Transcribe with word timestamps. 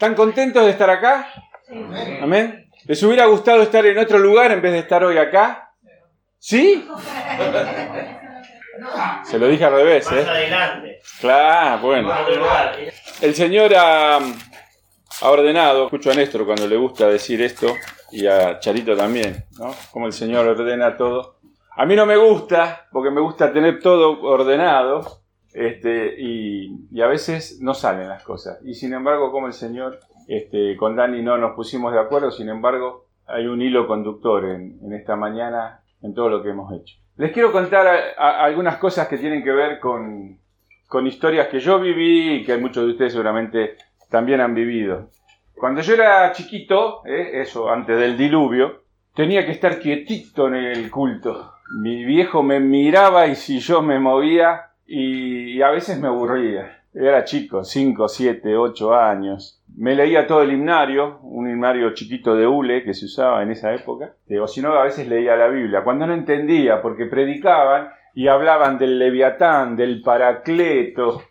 ¿Están 0.00 0.14
contentos 0.14 0.64
de 0.64 0.70
estar 0.70 0.88
acá? 0.88 1.30
Amén. 2.22 2.70
¿Les 2.86 3.02
hubiera 3.02 3.26
gustado 3.26 3.60
estar 3.60 3.84
en 3.84 3.98
otro 3.98 4.18
lugar 4.18 4.50
en 4.50 4.62
vez 4.62 4.72
de 4.72 4.78
estar 4.78 5.04
hoy 5.04 5.18
acá? 5.18 5.74
¿Sí? 6.38 6.88
Se 9.24 9.38
lo 9.38 9.46
dije 9.46 9.62
al 9.62 9.74
revés, 9.74 10.10
¿eh? 10.10 10.98
Claro, 11.20 11.82
bueno. 11.82 12.10
El 13.20 13.34
Señor 13.34 13.74
ha, 13.74 14.16
ha 14.16 15.30
ordenado, 15.30 15.84
escucho 15.84 16.10
a 16.10 16.14
Néstor 16.14 16.46
cuando 16.46 16.66
le 16.66 16.78
gusta 16.78 17.06
decir 17.06 17.42
esto, 17.42 17.76
y 18.10 18.26
a 18.26 18.58
Charito 18.58 18.96
también, 18.96 19.44
¿no? 19.58 19.74
Como 19.90 20.06
el 20.06 20.14
Señor 20.14 20.46
ordena 20.46 20.96
todo. 20.96 21.40
A 21.76 21.84
mí 21.84 21.94
no 21.94 22.06
me 22.06 22.16
gusta, 22.16 22.88
porque 22.90 23.10
me 23.10 23.20
gusta 23.20 23.52
tener 23.52 23.80
todo 23.80 24.22
ordenado, 24.22 25.19
este, 25.52 26.14
y, 26.18 27.00
a 27.00 27.06
veces 27.06 27.60
no 27.60 27.74
salen 27.74 28.08
las 28.08 28.22
cosas. 28.22 28.60
Y 28.64 28.74
sin 28.74 28.94
embargo, 28.94 29.32
como 29.32 29.46
el 29.46 29.52
Señor, 29.52 29.98
este, 30.28 30.76
con 30.76 30.96
Dani 30.96 31.22
no 31.22 31.38
nos 31.38 31.54
pusimos 31.54 31.92
de 31.92 32.00
acuerdo, 32.00 32.30
sin 32.30 32.48
embargo, 32.48 33.06
hay 33.26 33.46
un 33.46 33.62
hilo 33.62 33.86
conductor 33.86 34.44
en, 34.44 34.92
esta 34.92 35.16
mañana 35.16 35.80
en 36.02 36.14
todo 36.14 36.28
lo 36.28 36.42
que 36.42 36.50
hemos 36.50 36.72
hecho. 36.72 36.96
Les 37.16 37.32
quiero 37.32 37.52
contar 37.52 37.86
algunas 38.16 38.78
cosas 38.78 39.08
que 39.08 39.18
tienen 39.18 39.44
que 39.44 39.52
ver 39.52 39.78
con, 39.78 40.38
con 40.88 41.06
historias 41.06 41.48
que 41.48 41.60
yo 41.60 41.78
viví 41.78 42.36
y 42.36 42.44
que 42.44 42.56
muchos 42.56 42.84
de 42.84 42.92
ustedes 42.92 43.12
seguramente 43.12 43.76
también 44.08 44.40
han 44.40 44.54
vivido. 44.54 45.10
Cuando 45.54 45.82
yo 45.82 45.92
era 45.92 46.32
chiquito, 46.32 47.04
eh, 47.04 47.42
eso, 47.42 47.68
antes 47.70 47.98
del 47.98 48.16
diluvio, 48.16 48.84
tenía 49.14 49.44
que 49.44 49.52
estar 49.52 49.78
quietito 49.78 50.48
en 50.48 50.54
el 50.54 50.90
culto. 50.90 51.52
Mi 51.82 52.04
viejo 52.04 52.42
me 52.42 52.60
miraba 52.60 53.26
y 53.26 53.34
si 53.34 53.60
yo 53.60 53.82
me 53.82 53.98
movía 53.98 54.69
y, 54.92 55.62
a 55.62 55.70
veces 55.70 55.98
me 56.00 56.08
aburría. 56.08 56.82
Era 56.92 57.24
chico, 57.24 57.62
5, 57.62 58.08
7, 58.08 58.56
8 58.56 58.94
años. 58.94 59.62
Me 59.76 59.94
leía 59.94 60.26
todo 60.26 60.42
el 60.42 60.52
himnario, 60.52 61.20
un 61.22 61.48
himnario 61.48 61.94
chiquito 61.94 62.34
de 62.34 62.46
hule 62.46 62.82
que 62.82 62.94
se 62.94 63.04
usaba 63.04 63.42
en 63.42 63.52
esa 63.52 63.72
época. 63.72 64.14
O 64.40 64.48
si 64.48 64.60
no, 64.60 64.72
a 64.74 64.82
veces 64.82 65.06
leía 65.06 65.36
la 65.36 65.46
Biblia. 65.46 65.84
Cuando 65.84 66.06
no 66.06 66.14
entendía, 66.14 66.82
porque 66.82 67.06
predicaban 67.06 67.90
y 68.14 68.26
hablaban 68.26 68.78
del 68.78 68.98
leviatán, 68.98 69.76
del 69.76 70.02
paracleto, 70.02 71.22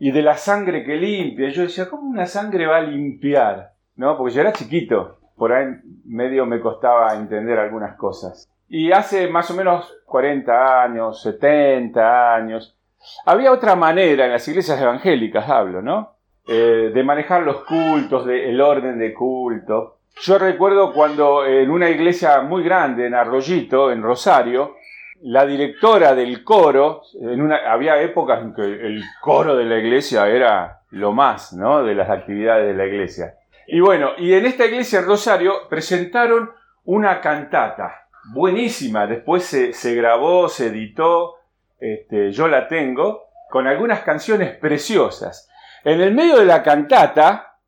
y 0.00 0.10
de 0.12 0.22
la 0.22 0.36
sangre 0.36 0.82
que 0.82 0.96
limpia. 0.96 1.50
Yo 1.50 1.62
decía, 1.62 1.88
¿cómo 1.88 2.08
una 2.08 2.26
sangre 2.26 2.66
va 2.66 2.78
a 2.78 2.82
limpiar? 2.82 3.74
¿No? 3.96 4.16
Porque 4.16 4.34
yo 4.34 4.40
era 4.40 4.52
chiquito, 4.52 5.20
por 5.36 5.52
ahí 5.52 5.66
medio 6.06 6.46
me 6.46 6.58
costaba 6.58 7.14
entender 7.14 7.58
algunas 7.58 7.96
cosas. 7.96 8.48
Y 8.66 8.92
hace 8.92 9.28
más 9.28 9.50
o 9.50 9.54
menos 9.54 9.94
40 10.06 10.82
años, 10.82 11.22
70 11.22 12.34
años, 12.34 12.78
había 13.26 13.52
otra 13.52 13.76
manera 13.76 14.26
en 14.26 14.32
las 14.32 14.46
iglesias 14.48 14.80
evangélicas, 14.80 15.48
hablo, 15.48 15.82
¿no? 15.82 16.16
Eh, 16.46 16.90
de 16.94 17.04
manejar 17.04 17.42
los 17.42 17.64
cultos, 17.64 18.26
el 18.28 18.60
orden 18.60 18.98
de 18.98 19.14
culto. 19.14 19.98
Yo 20.22 20.38
recuerdo 20.38 20.92
cuando 20.92 21.46
en 21.46 21.70
una 21.70 21.88
iglesia 21.88 22.40
muy 22.42 22.62
grande, 22.62 23.06
en 23.06 23.14
Arroyito, 23.14 23.90
en 23.92 24.02
Rosario, 24.02 24.76
la 25.22 25.44
directora 25.46 26.14
del 26.14 26.42
coro, 26.42 27.02
en 27.20 27.40
una, 27.40 27.70
había 27.70 28.00
épocas 28.00 28.42
en 28.42 28.54
que 28.54 28.62
el 28.62 29.02
coro 29.20 29.54
de 29.56 29.64
la 29.64 29.78
iglesia 29.78 30.28
era 30.28 30.80
lo 30.90 31.12
más, 31.12 31.52
¿no? 31.52 31.84
De 31.84 31.94
las 31.94 32.10
actividades 32.10 32.66
de 32.66 32.74
la 32.74 32.86
iglesia. 32.86 33.34
Y 33.66 33.80
bueno, 33.80 34.10
y 34.18 34.32
en 34.32 34.46
esta 34.46 34.66
iglesia 34.66 35.00
en 35.00 35.06
Rosario 35.06 35.68
presentaron 35.68 36.50
una 36.84 37.20
cantata 37.20 38.08
buenísima. 38.32 39.06
Después 39.06 39.44
se, 39.44 39.94
grabó, 39.94 40.48
se 40.48 40.66
editó, 40.66 41.36
este, 41.80 42.32
yo 42.32 42.48
la 42.48 42.68
tengo, 42.68 43.30
con 43.50 43.66
algunas 43.66 44.00
canciones 44.00 44.56
preciosas. 44.56 45.48
En 45.84 46.00
el 46.00 46.14
medio 46.14 46.36
de 46.36 46.44
la 46.44 46.62
cantata, 46.62 47.58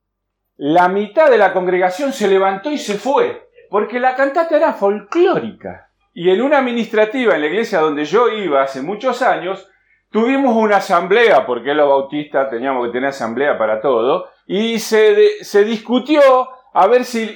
la 0.57 0.89
mitad 0.89 1.31
de 1.31 1.39
la 1.39 1.53
congregación 1.53 2.13
se 2.13 2.29
levantó 2.29 2.71
y 2.71 2.79
se 2.79 2.95
fue, 2.95 3.49
porque 3.71 3.99
la 3.99 4.15
cantata 4.15 4.57
era 4.57 4.75
folclórica. 4.75 5.91
Y 6.15 6.31
en 6.31 6.43
una 6.43 6.59
administrativa 6.59 7.35
en 7.35 7.41
la 7.41 7.47
iglesia 7.47 7.81
donde 7.81 8.05
yo 8.05 8.29
iba 8.29 8.63
hace 8.63 8.83
muchos 8.83 9.23
años, 9.23 9.69
tuvimos 10.11 10.55
una 10.55 10.77
asamblea, 10.77 11.47
porque 11.47 11.75
los 11.75 11.89
bautistas 11.89 12.51
teníamos 12.51 12.87
que 12.87 12.93
tener 12.93 13.09
asamblea 13.09 13.57
para 13.57 13.81
todo, 13.81 14.29
y 14.47 14.79
se, 14.79 15.43
se 15.43 15.65
discutió 15.65 16.21
a 16.75 16.87
ver 16.87 17.05
si 17.05 17.35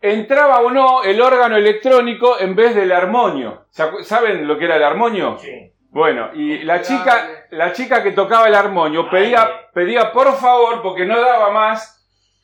entraba 0.00 0.60
o 0.60 0.70
no 0.70 1.04
el 1.04 1.20
órgano 1.20 1.56
electrónico 1.56 2.38
en 2.38 2.54
vez 2.54 2.74
del 2.74 2.92
armonio. 2.92 3.66
¿Saben 3.70 4.46
lo 4.46 4.58
que 4.58 4.64
era 4.64 4.76
el 4.76 4.82
armonio? 4.82 5.38
Sí. 5.38 5.72
Bueno, 5.90 6.30
y 6.34 6.58
la 6.64 6.82
chica, 6.82 7.46
la 7.50 7.72
chica 7.72 8.02
que 8.02 8.12
tocaba 8.12 8.46
el 8.46 8.54
armonio 8.54 9.08
pedía, 9.08 9.70
pedía 9.72 10.12
por 10.12 10.34
favor, 10.36 10.82
porque 10.82 11.06
no 11.06 11.18
daba 11.18 11.50
más, 11.50 11.97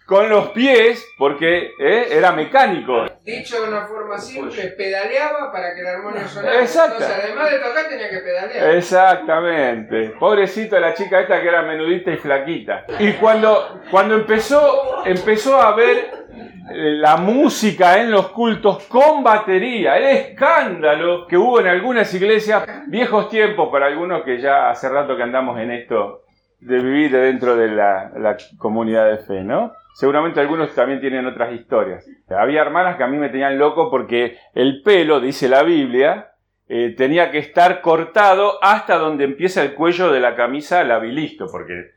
con 0.07 0.29
los 0.29 0.51
pies, 0.51 1.07
porque 1.17 1.73
¿eh? 1.79 2.09
era 2.11 2.33
mecánico. 2.33 3.07
Dicho 3.23 3.63
de 3.63 3.69
una 3.69 3.87
forma 3.87 4.19
simple, 4.19 4.69
pedaleaba 4.77 5.51
para 5.51 5.75
que 5.75 5.81
el 5.81 5.87
armonio 5.87 6.21
sonara. 6.29 6.61
Exacto. 6.61 7.03
Entonces, 7.03 7.25
además 7.25 7.51
de 7.51 7.59
tocar, 7.59 7.89
tenía 7.89 8.11
que 8.11 8.19
pedalear. 8.19 8.75
Exactamente. 8.75 10.11
Pobrecito 10.19 10.79
la 10.79 10.93
chica 10.93 11.21
esta 11.21 11.41
que 11.41 11.49
era 11.49 11.63
menudita 11.63 12.11
y 12.11 12.17
flaquita. 12.17 12.85
Y 12.99 13.13
cuando, 13.15 13.81
cuando 13.91 14.15
empezó, 14.17 15.03
empezó 15.07 15.61
a 15.61 15.75
ver 15.75 15.97
eh, 15.97 16.93
la 16.97 17.17
música 17.17 17.99
en 17.99 18.11
los 18.11 18.29
cultos 18.29 18.85
con 18.85 19.25
batería, 19.25 19.97
el 19.97 20.05
escándalo 20.05 21.27
que 21.27 21.39
hubo 21.39 21.61
en 21.61 21.69
algunas 21.69 22.13
iglesias, 22.13 22.63
viejos 22.89 23.31
tiempos 23.31 23.71
para 23.71 23.87
algunos 23.87 24.23
que 24.23 24.39
ya 24.39 24.69
hace 24.69 24.91
rato 24.91 25.17
que 25.17 25.23
andamos 25.23 25.59
en 25.61 25.71
esto 25.71 26.25
de 26.61 26.77
vivir 26.79 27.13
dentro 27.13 27.57
de 27.57 27.69
la, 27.69 28.11
la 28.17 28.37
comunidad 28.59 29.11
de 29.11 29.19
fe, 29.19 29.43
¿no? 29.43 29.73
Seguramente 29.95 30.41
algunos 30.41 30.75
también 30.75 31.01
tienen 31.01 31.25
otras 31.25 31.53
historias. 31.53 32.05
Había 32.29 32.63
hermanas 32.63 32.97
que 32.97 33.05
a 33.05 33.07
mí 33.07 33.17
me 33.17 33.29
tenían 33.29 33.59
loco 33.59 33.91
porque 33.91 34.39
el 34.53 34.83
pelo, 34.83 35.21
dice 35.21 35.49
la 35.49 35.63
Biblia, 35.63 36.33
eh, 36.69 36.95
tenía 36.97 37.31
que 37.31 37.39
estar 37.39 37.81
cortado 37.81 38.59
hasta 38.61 38.99
donde 38.99 39.23
empieza 39.23 39.63
el 39.63 39.75
cuello 39.75 40.11
de 40.11 40.19
la 40.19 40.35
camisa 40.35 40.83
labilisto, 40.83 41.47
porque 41.51 41.93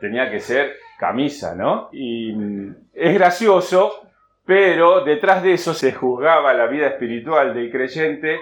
tenía 0.00 0.30
que 0.30 0.38
ser 0.38 0.76
camisa, 0.98 1.56
¿no? 1.56 1.88
Y 1.90 2.32
mm, 2.32 2.76
es 2.94 3.14
gracioso, 3.14 4.08
pero 4.44 5.04
detrás 5.04 5.42
de 5.42 5.54
eso 5.54 5.74
se 5.74 5.92
juzgaba 5.92 6.54
la 6.54 6.66
vida 6.66 6.86
espiritual 6.86 7.52
del 7.52 7.70
creyente 7.72 8.38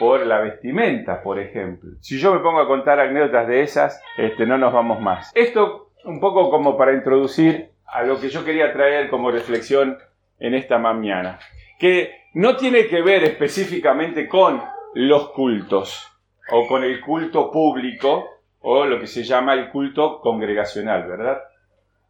por 0.00 0.26
la 0.26 0.40
vestimenta, 0.40 1.22
por 1.22 1.38
ejemplo. 1.38 1.90
Si 2.00 2.18
yo 2.18 2.34
me 2.34 2.40
pongo 2.40 2.58
a 2.58 2.66
contar 2.66 2.98
anécdotas 2.98 3.46
de 3.46 3.62
esas, 3.62 4.02
este, 4.16 4.44
no 4.44 4.58
nos 4.58 4.72
vamos 4.72 5.00
más. 5.00 5.30
Esto 5.36 5.90
un 6.04 6.18
poco 6.18 6.50
como 6.50 6.76
para 6.76 6.94
introducir 6.94 7.70
a 7.92 8.02
lo 8.02 8.20
que 8.20 8.28
yo 8.28 8.44
quería 8.44 8.72
traer 8.72 9.10
como 9.10 9.30
reflexión 9.30 9.98
en 10.38 10.54
esta 10.54 10.78
mañana, 10.78 11.38
que 11.78 12.20
no 12.34 12.56
tiene 12.56 12.86
que 12.86 13.02
ver 13.02 13.24
específicamente 13.24 14.28
con 14.28 14.62
los 14.94 15.30
cultos 15.30 16.06
o 16.50 16.66
con 16.66 16.84
el 16.84 17.00
culto 17.00 17.50
público 17.50 18.28
o 18.60 18.84
lo 18.84 19.00
que 19.00 19.06
se 19.06 19.22
llama 19.24 19.54
el 19.54 19.70
culto 19.70 20.20
congregacional, 20.20 21.06
¿verdad? 21.08 21.38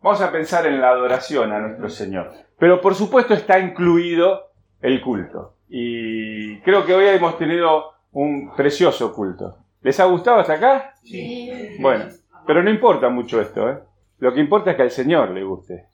Vamos 0.03 0.21
a 0.21 0.33
pensar 0.33 0.67
en 0.67 0.81
la 0.81 0.91
adoración 0.91 1.53
a 1.53 1.61
nuestro 1.61 1.89
Señor. 1.89 2.33
Pero 2.59 2.81
por 2.81 2.95
supuesto 2.95 3.35
está 3.35 3.59
incluido 3.59 4.51
el 4.81 5.01
culto. 5.01 5.55
Y 5.69 6.59
creo 6.61 6.85
que 6.85 6.95
hoy 6.95 7.07
hemos 7.07 7.39
tenido 7.39 7.93
un 8.13 8.55
precioso 8.57 9.15
culto. 9.15 9.59
¿Les 9.83 9.99
ha 10.01 10.07
gustado 10.07 10.41
hasta 10.41 10.55
acá? 10.55 10.95
Sí. 11.03 11.77
Bueno, 11.81 12.07
pero 12.47 12.63
no 12.63 12.71
importa 12.71 13.09
mucho 13.09 13.41
esto, 13.41 13.71
¿eh? 13.71 13.79
Lo 14.21 14.35
que 14.35 14.41
importa 14.41 14.71
es 14.71 14.77
que 14.77 14.83
al 14.83 14.91
Señor 14.91 15.31
le 15.31 15.43
guste, 15.43 15.87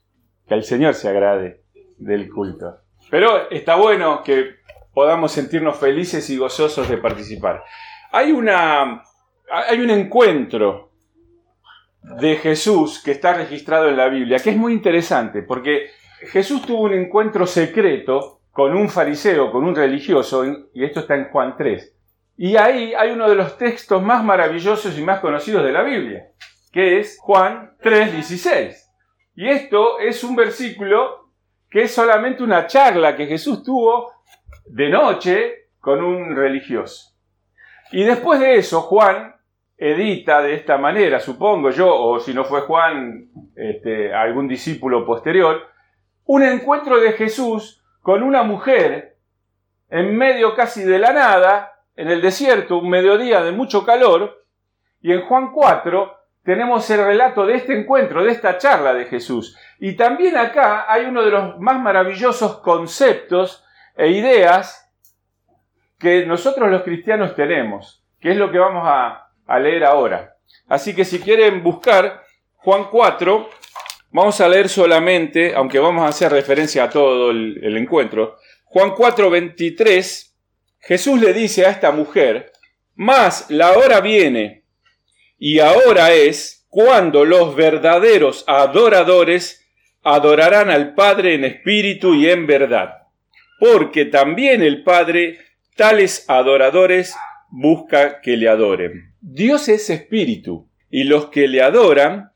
que 0.46 0.54
al 0.54 0.64
Señor 0.64 0.94
se 0.94 1.08
agrade 1.08 1.62
del 1.96 2.28
culto. 2.28 2.78
Pero 3.08 3.48
está 3.50 3.76
bueno 3.76 4.22
que 4.24 4.56
podamos 4.92 5.30
sentirnos 5.30 5.76
felices 5.76 6.28
y 6.30 6.36
gozosos 6.36 6.88
de 6.88 6.98
participar. 6.98 7.62
Hay, 8.10 8.32
una, 8.32 9.02
hay 9.48 9.80
un 9.80 9.90
encuentro 9.90 10.90
de 12.02 12.36
Jesús 12.36 13.00
que 13.02 13.12
está 13.12 13.34
registrado 13.34 13.88
en 13.88 13.96
la 13.96 14.08
Biblia, 14.08 14.38
que 14.40 14.50
es 14.50 14.56
muy 14.56 14.72
interesante, 14.72 15.42
porque 15.42 15.90
Jesús 16.32 16.62
tuvo 16.62 16.82
un 16.82 16.94
encuentro 16.94 17.46
secreto 17.46 18.40
con 18.50 18.76
un 18.76 18.88
fariseo, 18.88 19.52
con 19.52 19.64
un 19.64 19.74
religioso, 19.76 20.44
y 20.74 20.84
esto 20.84 21.00
está 21.00 21.14
en 21.14 21.28
Juan 21.28 21.54
3. 21.56 21.94
Y 22.38 22.56
ahí 22.56 22.92
hay 22.92 23.10
uno 23.10 23.28
de 23.28 23.36
los 23.36 23.56
textos 23.56 24.02
más 24.02 24.24
maravillosos 24.24 24.98
y 24.98 25.02
más 25.02 25.20
conocidos 25.20 25.64
de 25.64 25.72
la 25.72 25.82
Biblia 25.84 26.32
que 26.76 26.98
es 26.98 27.18
Juan 27.22 27.72
3:16. 27.80 28.92
Y 29.34 29.48
esto 29.48 29.98
es 29.98 30.22
un 30.22 30.36
versículo 30.36 31.30
que 31.70 31.84
es 31.84 31.94
solamente 31.94 32.42
una 32.42 32.66
charla 32.66 33.16
que 33.16 33.24
Jesús 33.24 33.62
tuvo 33.62 34.12
de 34.66 34.90
noche 34.90 35.68
con 35.80 36.04
un 36.04 36.36
religioso. 36.36 37.14
Y 37.92 38.04
después 38.04 38.40
de 38.40 38.56
eso, 38.56 38.82
Juan 38.82 39.36
edita 39.78 40.42
de 40.42 40.52
esta 40.52 40.76
manera, 40.76 41.18
supongo 41.18 41.70
yo, 41.70 41.94
o 41.94 42.20
si 42.20 42.34
no 42.34 42.44
fue 42.44 42.60
Juan, 42.60 43.30
este, 43.54 44.12
algún 44.12 44.46
discípulo 44.46 45.06
posterior, 45.06 45.62
un 46.26 46.42
encuentro 46.42 47.00
de 47.00 47.12
Jesús 47.12 47.82
con 48.02 48.22
una 48.22 48.42
mujer 48.42 49.16
en 49.88 50.14
medio 50.14 50.54
casi 50.54 50.84
de 50.84 50.98
la 50.98 51.14
nada, 51.14 51.72
en 51.96 52.08
el 52.08 52.20
desierto, 52.20 52.76
un 52.76 52.90
mediodía 52.90 53.42
de 53.42 53.52
mucho 53.52 53.86
calor, 53.86 54.44
y 55.00 55.14
en 55.14 55.22
Juan 55.22 55.52
4 55.52 56.16
tenemos 56.46 56.88
el 56.90 57.04
relato 57.04 57.44
de 57.44 57.56
este 57.56 57.76
encuentro, 57.76 58.24
de 58.24 58.30
esta 58.30 58.56
charla 58.56 58.94
de 58.94 59.06
Jesús. 59.06 59.58
Y 59.80 59.96
también 59.96 60.36
acá 60.36 60.86
hay 60.88 61.04
uno 61.04 61.24
de 61.24 61.32
los 61.32 61.58
más 61.58 61.82
maravillosos 61.82 62.58
conceptos 62.58 63.64
e 63.96 64.10
ideas 64.12 64.88
que 65.98 66.24
nosotros 66.24 66.70
los 66.70 66.84
cristianos 66.84 67.34
tenemos, 67.34 68.04
que 68.20 68.30
es 68.30 68.36
lo 68.36 68.52
que 68.52 68.58
vamos 68.58 68.84
a, 68.86 69.24
leer 69.58 69.84
ahora. 69.84 70.36
Así 70.68 70.94
que 70.94 71.04
si 71.04 71.18
quieren 71.18 71.64
buscar 71.64 72.22
Juan 72.58 72.84
4, 72.90 73.48
vamos 74.10 74.40
a 74.40 74.48
leer 74.48 74.68
solamente, 74.68 75.52
aunque 75.54 75.80
vamos 75.80 76.04
a 76.04 76.08
hacer 76.08 76.30
referencia 76.30 76.84
a 76.84 76.90
todo 76.90 77.32
el, 77.32 77.58
el 77.62 77.76
encuentro, 77.76 78.36
Juan 78.66 78.92
4, 78.92 79.30
23, 79.30 80.36
Jesús 80.78 81.20
le 81.20 81.32
dice 81.32 81.66
a 81.66 81.70
esta 81.70 81.90
mujer, 81.90 82.52
más 82.94 83.50
la 83.50 83.72
hora 83.72 84.00
viene 84.00 84.65
y 85.38 85.58
ahora 85.60 86.12
es 86.12 86.66
cuando 86.68 87.24
los 87.24 87.54
verdaderos 87.54 88.44
adoradores 88.46 89.64
adorarán 90.02 90.70
al 90.70 90.94
Padre 90.94 91.34
en 91.34 91.44
espíritu 91.44 92.14
y 92.14 92.28
en 92.28 92.46
verdad, 92.46 93.08
porque 93.58 94.04
también 94.04 94.62
el 94.62 94.82
Padre 94.82 95.38
tales 95.74 96.24
adoradores 96.28 97.14
busca 97.50 98.20
que 98.20 98.36
le 98.36 98.48
adoren. 98.48 99.14
Dios 99.20 99.68
es 99.68 99.90
espíritu, 99.90 100.68
y 100.90 101.04
los 101.04 101.26
que 101.26 101.48
le 101.48 101.62
adoran 101.62 102.32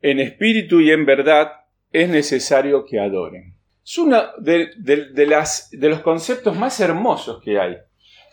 en 0.00 0.20
espíritu 0.20 0.80
y 0.80 0.90
en 0.90 1.06
verdad 1.06 1.52
es 1.92 2.08
necesario 2.08 2.84
que 2.84 3.00
adoren. 3.00 3.56
Es 3.84 3.98
uno 3.98 4.22
de, 4.38 4.70
de 4.76 5.88
los 5.88 6.00
conceptos 6.00 6.56
más 6.56 6.78
hermosos 6.80 7.42
que 7.42 7.58
hay, 7.58 7.76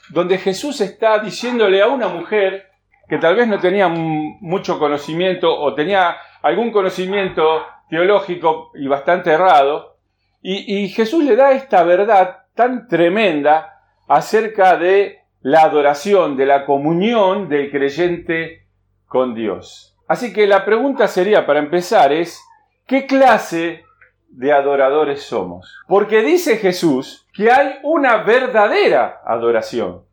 donde 0.09 0.37
Jesús 0.37 0.81
está 0.81 1.19
diciéndole 1.19 1.81
a 1.81 1.87
una 1.87 2.07
mujer 2.07 2.68
que 3.09 3.17
tal 3.17 3.35
vez 3.35 3.47
no 3.47 3.59
tenía 3.59 3.87
mucho 3.87 4.77
conocimiento 4.77 5.51
o 5.59 5.73
tenía 5.73 6.15
algún 6.43 6.71
conocimiento 6.71 7.65
teológico 7.89 8.71
y 8.75 8.87
bastante 8.87 9.31
errado, 9.31 9.95
y, 10.41 10.87
Jesús 10.89 11.25
le 11.25 11.35
da 11.35 11.51
esta 11.51 11.83
verdad 11.83 12.43
tan 12.55 12.87
tremenda 12.87 13.81
acerca 14.07 14.77
de 14.77 15.19
la 15.41 15.63
adoración, 15.63 16.37
de 16.37 16.45
la 16.45 16.65
comunión 16.65 17.49
del 17.49 17.69
creyente 17.69 18.65
con 19.05 19.35
Dios. 19.35 19.97
Así 20.07 20.31
que 20.31 20.47
la 20.47 20.63
pregunta 20.63 21.09
sería, 21.09 21.45
para 21.45 21.59
empezar, 21.59 22.13
es, 22.13 22.41
¿qué 22.87 23.05
clase 23.05 23.83
de 24.29 24.53
adoradores 24.53 25.23
somos? 25.23 25.77
Porque 25.89 26.21
dice 26.21 26.55
Jesús 26.55 27.27
que 27.33 27.51
hay 27.51 27.79
una 27.83 28.23
verdadera 28.23 29.21
adoración. 29.25 30.03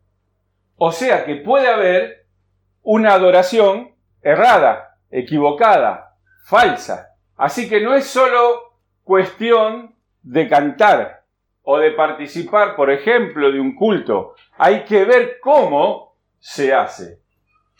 O 0.75 0.91
sea 0.91 1.23
que 1.25 1.35
puede 1.37 1.69
haber 1.69 2.16
una 2.89 3.15
adoración 3.15 3.91
errada, 4.21 4.97
equivocada, 5.11 6.15
falsa. 6.45 7.17
Así 7.35 7.67
que 7.67 7.81
no 7.81 7.93
es 7.93 8.05
solo 8.05 8.77
cuestión 9.03 9.93
de 10.23 10.47
cantar 10.47 11.25
o 11.63 11.79
de 11.79 11.91
participar, 11.91 12.77
por 12.77 12.89
ejemplo, 12.89 13.51
de 13.51 13.59
un 13.59 13.75
culto. 13.75 14.35
Hay 14.57 14.85
que 14.85 15.03
ver 15.03 15.39
cómo 15.41 16.15
se 16.39 16.73
hace. 16.73 17.19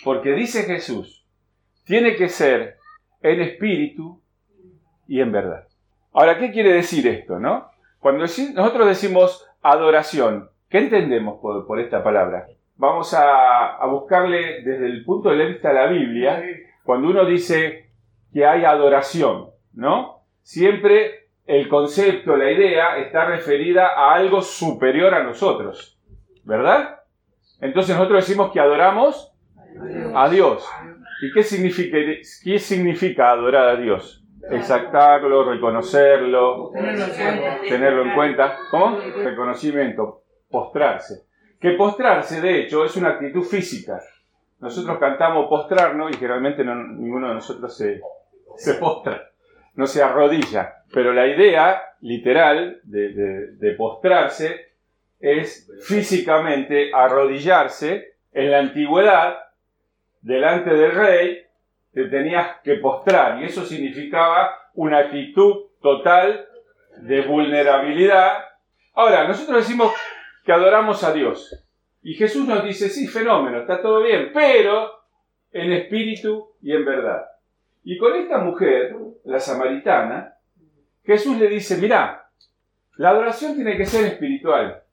Porque 0.04 0.34
dice 0.34 0.64
Jesús, 0.64 1.26
tiene 1.86 2.18
que 2.18 2.28
ser 2.28 2.78
en 3.22 3.40
espíritu 3.40 4.22
y 5.08 5.22
en 5.22 5.32
verdad. 5.32 5.70
Ahora, 6.12 6.38
¿qué 6.38 6.52
quiere 6.52 6.74
decir 6.74 7.08
esto, 7.08 7.40
no? 7.40 7.72
Cuando 8.00 8.26
nosotros 8.26 8.86
decimos 8.86 9.48
adoración, 9.62 10.50
¿qué 10.68 10.80
entendemos 10.80 11.40
por, 11.40 11.66
por 11.66 11.80
esta 11.80 12.04
palabra? 12.04 12.50
Vamos 12.78 13.14
a, 13.14 13.86
buscarle 13.88 14.62
desde 14.64 14.86
el 14.86 15.04
punto 15.04 15.30
de 15.30 15.46
vista 15.46 15.70
de 15.70 15.76
la 15.76 15.88
Biblia, 15.88 16.44
cuando 16.84 17.10
uno 17.10 17.26
dice 17.26 17.90
que 18.32 18.46
hay 18.46 18.64
adoración, 18.64 19.50
¿no? 19.74 20.24
Siempre 20.42 21.30
el 21.46 21.68
concepto, 21.68 22.36
la 22.36 22.52
idea 22.52 22.98
está 22.98 23.26
referida 23.26 23.90
a 23.96 24.14
algo 24.14 24.42
superior 24.42 25.14
a 25.14 25.24
nosotros, 25.24 26.00
¿verdad? 26.44 27.02
Entonces 27.60 27.96
nosotros 27.96 28.26
decimos 28.26 28.52
que 28.52 28.60
adoramos 28.60 29.34
a 30.14 30.30
Dios. 30.30 30.68
¿Y 31.22 31.32
qué 31.34 31.44
significa, 31.44 31.98
qué 32.44 32.60
significa 32.60 33.32
adorar 33.32 33.70
a 33.70 33.76
Dios? 33.76 34.24
Exactarlo, 34.52 35.52
reconocerlo, 35.52 36.72
tenerlo 37.68 38.04
en 38.04 38.14
cuenta. 38.14 38.58
¿Cómo? 38.70 39.00
Reconocimiento, 39.24 40.22
postrarse 40.50 41.27
que 41.60 41.72
postrarse, 41.72 42.42
de 42.42 42.62
hecho, 42.62 42.86
es 42.86 42.96
una 42.96 43.10
actitud 43.10 43.44
física. 43.44 44.00
Nosotros 44.60 44.98
cantamos 45.00 45.48
postrarnos 45.48 46.12
y 46.12 46.18
generalmente 46.18 46.64
ninguno 46.64 47.30
de 47.30 47.36
nosotros 47.36 47.76
se, 47.76 48.02
se 48.56 48.76
postra, 48.76 49.30
no 49.76 49.86
se 49.88 50.02
arrodilla. 50.02 50.84
Pero 50.94 51.14
la 51.14 51.28
idea 51.28 51.82
literal 52.02 52.80
de, 52.84 53.54
de 53.54 53.72
postrarse 53.74 54.74
es 55.20 55.72
físicamente 55.82 56.92
arrodillarse. 56.94 58.16
En 58.34 58.52
la 58.52 58.60
antigüedad, 58.60 59.38
delante 60.22 60.72
del 60.72 60.92
rey, 60.92 61.44
te 61.94 62.06
tenías 62.06 62.58
que 62.64 62.76
postrar 62.76 63.42
y 63.42 63.46
eso 63.46 63.66
significaba 63.66 64.52
una 64.76 65.00
actitud 65.00 65.66
total 65.82 66.46
de 66.98 67.22
vulnerabilidad. 67.22 68.44
Ahora, 68.94 69.28
nosotros 69.28 69.58
decimos 69.58 69.92
que 70.48 70.54
adoramos 70.54 71.04
a 71.04 71.12
Dios. 71.12 71.62
Y 72.02 72.14
Jesús 72.14 72.48
nos 72.48 72.64
dice, 72.64 72.88
sí, 72.88 73.06
fenómeno, 73.06 73.60
está 73.60 73.82
todo 73.82 74.02
bien, 74.02 74.32
pero 74.34 74.90
en 75.52 75.74
espíritu 75.74 76.54
y 76.62 76.72
en 76.72 76.86
verdad. 76.86 77.26
Y 77.84 77.98
con 77.98 78.16
esta 78.16 78.38
mujer, 78.38 78.96
la 79.26 79.42
samaritana, 79.42 80.36
Jesús 81.04 81.38
le 81.38 81.50
dice, 81.50 81.76
mirá, 81.82 82.30
la 82.96 83.10
adoración 83.10 83.56
tiene 83.56 83.76
que 83.76 83.86
ser 83.86 84.06
espiritual. 84.06 84.84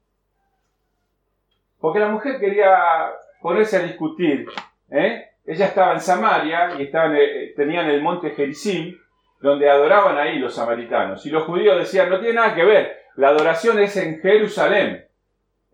Porque 1.79 2.01
la 2.01 2.09
mujer 2.09 2.41
quería 2.41 3.13
ponerse 3.41 3.77
a 3.77 3.85
discutir. 3.85 4.49
¿eh? 4.91 5.25
Ella 5.47 5.67
estaba 5.67 5.93
en 5.93 6.01
Samaria 6.01 6.75
y 6.81 6.83
estaban, 6.83 7.15
eh, 7.17 7.53
tenían 7.55 7.89
el 7.89 8.03
monte 8.03 8.31
Gerizim, 8.31 8.99
donde 9.41 9.71
adoraban 9.71 10.19
ahí 10.19 10.41
los 10.41 10.57
samaritanos. 10.57 11.25
Y 11.27 11.31
los 11.31 11.45
judíos 11.45 11.79
decían, 11.79 12.11
no 12.11 12.19
tiene 12.19 12.35
nada 12.35 12.57
que 12.57 12.65
ver, 12.65 12.97
la 13.15 13.29
adoración 13.29 13.79
es 13.79 13.97
en 13.97 14.21
Jerusalén 14.21 15.05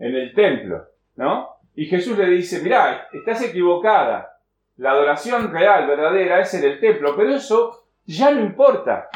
en 0.00 0.14
el 0.16 0.34
templo, 0.34 0.86
¿no? 1.16 1.60
Y 1.76 1.86
Jesús 1.86 2.18
le 2.18 2.26
dice, 2.26 2.60
mirá, 2.62 3.06
estás 3.12 3.42
equivocada. 3.42 4.38
La 4.76 4.92
adoración 4.92 5.52
real, 5.52 5.86
verdadera, 5.86 6.40
es 6.40 6.52
en 6.54 6.64
el 6.64 6.80
templo, 6.80 7.14
pero 7.14 7.34
eso 7.34 7.84
ya 8.06 8.30
no 8.32 8.40
importa. 8.40 9.08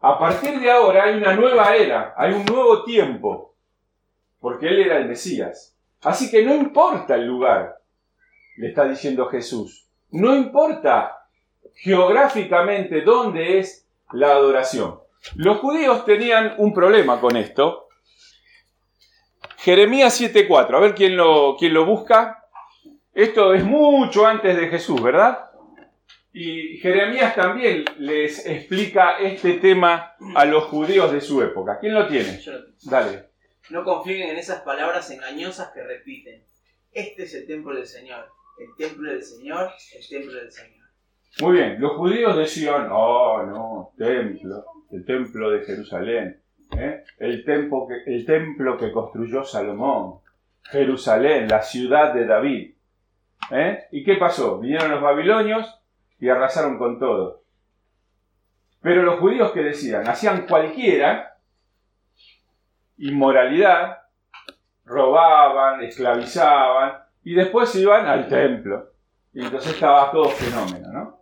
A 0.00 0.18
partir 0.18 0.60
de 0.60 0.70
ahora 0.70 1.04
hay 1.04 1.16
una 1.16 1.34
nueva 1.34 1.74
era, 1.74 2.14
hay 2.16 2.32
un 2.32 2.44
nuevo 2.44 2.84
tiempo, 2.84 3.54
porque 4.38 4.68
Él 4.68 4.80
era 4.80 4.98
el 4.98 5.08
Mesías. 5.08 5.76
Así 6.02 6.30
que 6.30 6.44
no 6.44 6.54
importa 6.54 7.16
el 7.16 7.26
lugar, 7.26 7.78
le 8.58 8.68
está 8.68 8.84
diciendo 8.84 9.26
Jesús. 9.26 9.88
No 10.10 10.36
importa 10.36 11.26
geográficamente 11.74 13.00
dónde 13.00 13.58
es 13.58 13.88
la 14.12 14.28
adoración. 14.32 15.00
Los 15.34 15.58
judíos 15.58 16.04
tenían 16.04 16.54
un 16.58 16.72
problema 16.72 17.20
con 17.20 17.36
esto, 17.36 17.87
Jeremías 19.58 20.20
7.4, 20.20 20.76
a 20.76 20.80
ver 20.80 20.94
quién 20.94 21.16
lo, 21.16 21.56
quién 21.58 21.74
lo 21.74 21.84
busca. 21.84 22.44
Esto 23.12 23.52
es 23.54 23.64
mucho 23.64 24.24
antes 24.24 24.56
de 24.56 24.68
Jesús, 24.68 25.02
¿verdad? 25.02 25.50
Y 26.32 26.78
Jeremías 26.78 27.34
también 27.34 27.84
les 27.98 28.46
explica 28.46 29.18
este 29.18 29.54
tema 29.54 30.14
a 30.36 30.44
los 30.44 30.64
judíos 30.64 31.10
de 31.10 31.20
su 31.20 31.42
época. 31.42 31.80
¿Quién 31.80 31.94
lo 31.94 32.06
tiene? 32.06 32.40
Dale. 32.84 33.30
No 33.70 33.82
confíen 33.82 34.30
en 34.30 34.36
esas 34.36 34.62
palabras 34.62 35.10
engañosas 35.10 35.72
que 35.72 35.82
repiten. 35.82 36.44
Este 36.92 37.24
es 37.24 37.34
el 37.34 37.46
templo 37.48 37.74
del 37.74 37.86
Señor. 37.86 38.28
El 38.60 38.68
templo 38.76 39.10
del 39.10 39.24
Señor, 39.24 39.70
el 39.96 40.08
templo 40.08 40.34
del 40.34 40.52
Señor. 40.52 40.86
Muy 41.40 41.56
bien, 41.56 41.80
los 41.80 41.96
judíos 41.96 42.36
decían, 42.36 42.88
oh 42.92 43.42
no, 43.44 43.92
templo, 43.98 44.64
el 44.92 45.04
templo 45.04 45.50
de 45.50 45.64
Jerusalén. 45.64 46.42
¿Eh? 46.76 47.04
el, 47.18 47.44
templo 47.44 47.86
que, 47.86 48.02
el 48.12 48.24
templo 48.24 48.76
que 48.76 48.92
construyó 48.92 49.44
Salomón, 49.44 50.20
Jerusalén, 50.64 51.48
la 51.48 51.62
ciudad 51.62 52.12
de 52.14 52.26
David. 52.26 52.74
¿eh? 53.50 53.86
¿Y 53.90 54.04
qué 54.04 54.16
pasó? 54.16 54.58
Vinieron 54.58 54.90
los 54.90 55.00
babilonios 55.00 55.80
y 56.18 56.28
arrasaron 56.28 56.78
con 56.78 56.98
todo. 56.98 57.42
Pero 58.80 59.02
los 59.02 59.18
judíos 59.18 59.52
que 59.52 59.62
decían, 59.62 60.06
hacían 60.06 60.46
cualquiera 60.46 61.36
inmoralidad, 62.98 63.98
robaban, 64.84 65.82
esclavizaban 65.82 66.98
y 67.24 67.34
después 67.34 67.74
iban 67.76 68.06
al 68.06 68.28
templo. 68.28 68.90
Y 69.32 69.44
entonces 69.44 69.74
estaba 69.74 70.10
todo 70.10 70.28
fenómeno, 70.30 70.92
¿no? 70.92 71.18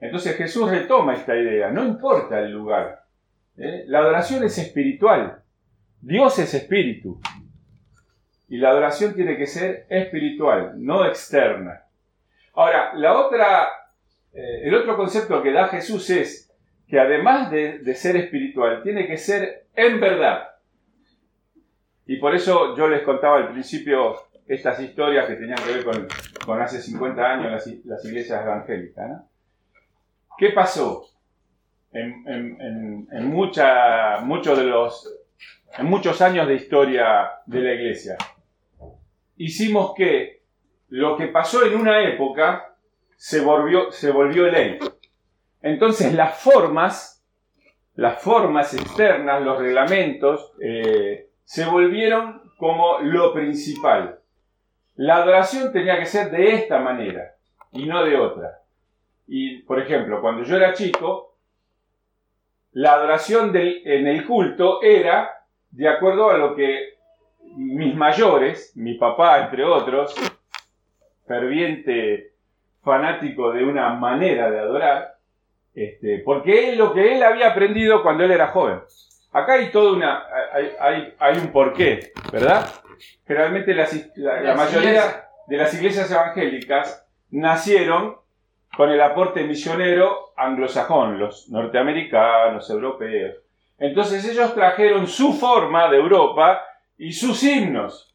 Entonces 0.00 0.36
Jesús 0.36 0.68
retoma 0.70 1.14
esta 1.14 1.34
idea, 1.36 1.70
no 1.70 1.84
importa 1.84 2.40
el 2.40 2.52
lugar, 2.52 3.03
¿eh? 3.56 3.84
La 3.86 4.00
adoración 4.00 4.44
es 4.44 4.58
espiritual. 4.58 5.42
Dios 6.00 6.38
es 6.38 6.54
espíritu. 6.54 7.20
Y 8.48 8.58
la 8.58 8.70
adoración 8.70 9.14
tiene 9.14 9.36
que 9.36 9.46
ser 9.46 9.86
espiritual, 9.88 10.74
no 10.76 11.06
externa. 11.06 11.82
Ahora, 12.54 12.94
la 12.94 13.18
otra 13.18 13.68
eh, 14.34 14.66
el 14.66 14.74
otro 14.74 14.96
concepto 14.96 15.40
que 15.42 15.52
da 15.52 15.68
Jesús 15.68 16.10
es 16.10 16.52
que 16.88 16.98
además 16.98 17.50
de, 17.50 17.94
ser 17.94 18.16
espiritual, 18.16 18.82
tiene 18.82 19.06
que 19.06 19.16
ser 19.16 19.66
en 19.74 20.00
verdad. 20.00 20.48
Y 22.06 22.16
por 22.16 22.34
eso 22.34 22.76
yo 22.76 22.88
les 22.88 23.02
contaba 23.02 23.38
al 23.38 23.52
principio 23.52 24.16
estas 24.46 24.78
historias 24.80 25.26
que 25.26 25.36
tenían 25.36 25.56
que 25.58 25.72
ver 25.72 25.84
con, 25.84 26.60
hace 26.60 26.82
50 26.82 27.24
años 27.24 27.66
las, 27.84 28.04
iglesias 28.04 28.42
evangélicas. 28.44 29.22
¿Qué 30.36 30.50
pasó? 30.50 31.06
En, 31.94 33.06
muchos 35.82 36.20
años 36.20 36.48
de 36.48 36.54
historia 36.54 37.30
de 37.46 37.60
la 37.60 37.74
iglesia. 37.74 38.16
Hicimos 39.36 39.94
que 39.94 40.42
lo 40.88 41.16
que 41.16 41.28
pasó 41.28 41.64
en 41.64 41.76
una 41.76 42.02
época 42.02 42.76
se 43.16 43.40
volvió, 43.40 43.92
se 43.92 44.10
volvió 44.10 44.46
ley. 44.48 44.78
Entonces 45.62 46.12
las 46.14 46.36
formas, 46.38 47.24
las 47.94 48.20
formas 48.20 48.74
externas, 48.74 49.42
los 49.42 49.58
reglamentos, 49.58 50.52
eh, 50.60 51.30
se 51.44 51.64
volvieron 51.64 52.42
como 52.58 52.98
lo 53.00 53.32
principal. 53.32 54.18
La 54.96 55.16
adoración 55.16 55.72
tenía 55.72 55.98
que 55.98 56.06
ser 56.06 56.30
de 56.30 56.54
esta 56.54 56.78
manera 56.80 57.36
y 57.72 57.86
no 57.86 58.04
de 58.04 58.16
otra. 58.16 58.62
Y, 59.26 59.62
por 59.62 59.80
ejemplo, 59.80 60.20
cuando 60.20 60.44
yo 60.44 60.56
era 60.56 60.72
chico, 60.72 61.33
la 62.74 62.94
adoración 62.94 63.52
en 63.54 64.06
el 64.06 64.26
culto 64.26 64.82
era 64.82 65.30
de 65.70 65.88
acuerdo 65.88 66.30
a 66.30 66.36
lo 66.36 66.54
que 66.54 66.94
mis 67.56 67.94
mayores, 67.94 68.72
mi 68.76 68.94
papá 68.94 69.44
entre 69.44 69.64
otros, 69.64 70.14
ferviente 71.26 72.32
fanático 72.82 73.52
de 73.52 73.64
una 73.64 73.94
manera 73.94 74.50
de 74.50 74.58
adorar, 74.58 75.14
este, 75.74 76.18
porque 76.24 76.70
es 76.70 76.76
lo 76.76 76.92
que 76.92 77.14
él 77.14 77.22
había 77.22 77.50
aprendido 77.50 78.02
cuando 78.02 78.24
él 78.24 78.32
era 78.32 78.48
joven. 78.48 78.80
Acá 79.32 79.54
hay 79.54 79.70
todo 79.70 79.94
una, 79.94 80.24
hay, 80.80 81.14
hay, 81.18 81.38
un 81.38 81.48
porqué, 81.52 82.12
¿verdad? 82.32 82.68
Generalmente 83.26 83.74
la, 83.74 84.54
mayoría 84.54 85.28
de 85.46 85.56
las 85.56 85.74
iglesias 85.74 86.10
evangélicas 86.10 87.06
nacieron 87.30 88.16
con 88.76 88.90
el 88.90 89.00
aporte 89.00 89.44
misionero 89.44 90.32
anglosajón, 90.36 91.18
los 91.18 91.48
norteamericanos, 91.50 92.68
europeos. 92.70 93.36
Entonces 93.78 94.24
ellos 94.28 94.54
trajeron 94.54 95.06
su 95.06 95.32
forma 95.32 95.88
de 95.88 95.96
Europa 95.96 96.62
y 96.98 97.12
sus 97.12 97.42
himnos. 97.42 98.14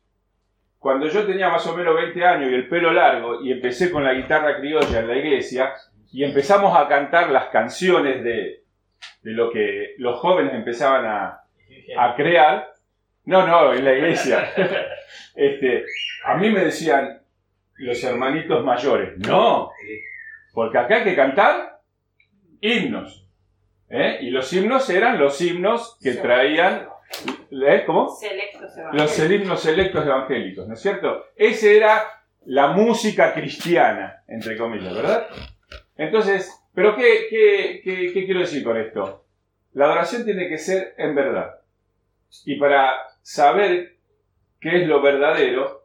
Cuando 0.78 1.08
yo 1.08 1.25
tenía 1.25 1.50
más 1.50 1.66
o 1.68 1.75
menos 1.75 1.96
20 1.96 2.25
años 2.25 2.51
y 2.51 2.56
el 2.56 2.70
pelo 2.70 2.92
largo 2.92 3.42
y 3.42 3.51
empecé 3.51 3.92
con 3.92 4.04
la 4.04 4.13
guitarra 4.13 4.58
criolla 4.58 5.00
en 5.00 5.08
la 5.08 5.18
iglesia 5.18 5.74
y 6.12 6.24
empezamos 6.24 6.75
a 6.78 6.88
cantar 6.88 7.30
las 7.30 7.48
canciones 7.48 8.24
de, 8.24 8.63
lo 9.24 9.51
que 9.51 9.96
los 9.98 10.20
jóvenes 10.20 10.54
empezaban 10.54 11.06
a, 11.06 11.44
crear, 12.16 12.72
no, 13.25 13.46
no, 13.46 13.74
en 13.74 13.84
la 13.84 13.94
iglesia, 13.94 14.51
este, 15.36 15.86
a 16.25 16.36
mí 16.36 16.50
me 16.50 16.66
decían 16.66 17.22
los 17.78 18.04
hermanitos 18.04 18.63
mayores, 18.63 19.18
no, 19.18 19.72
porque 20.60 20.78
acá 20.78 20.98
hay 20.98 21.04
que 21.06 21.16
cantar 21.16 21.80
himnos. 22.60 23.25
¿eh? 23.88 24.18
Y 24.20 24.30
los 24.30 24.51
himnos 24.51 24.89
eran 24.89 25.18
los 25.18 25.39
himnos 25.39 25.98
que 26.04 26.16
traían 26.16 26.86
¿Eh? 27.50 27.84
¿Cómo? 27.86 28.13
Los 28.92 29.20
himnos 29.20 29.62
selectos 29.62 30.06
evangélicos, 30.06 30.68
¿no 30.68 30.74
es 30.74 30.82
cierto? 30.82 31.28
Esa 31.38 31.68
era 31.68 32.04
la 32.44 32.74
música 32.74 33.34
cristiana, 33.34 34.22
entre 34.28 34.58
comillas, 34.58 34.94
¿verdad? 34.94 35.28
Entonces, 35.96 36.54
¿pero 36.74 36.94
qué, 36.98 37.28
qué, 37.82 38.12
quiero 38.12 38.42
decir 38.42 38.62
con 38.62 38.75
esto? 38.75 39.28
La 39.72 39.86
adoración 39.86 40.25
tiene 40.25 40.50
que 40.50 40.58
ser 40.58 40.94
en 40.98 41.16
verdad. 41.16 41.62
Y 42.44 42.60
para 42.60 42.92
saber 43.22 43.96
qué 44.60 44.82
es 44.82 44.88
lo 44.89 45.01
verdadero, 45.01 45.78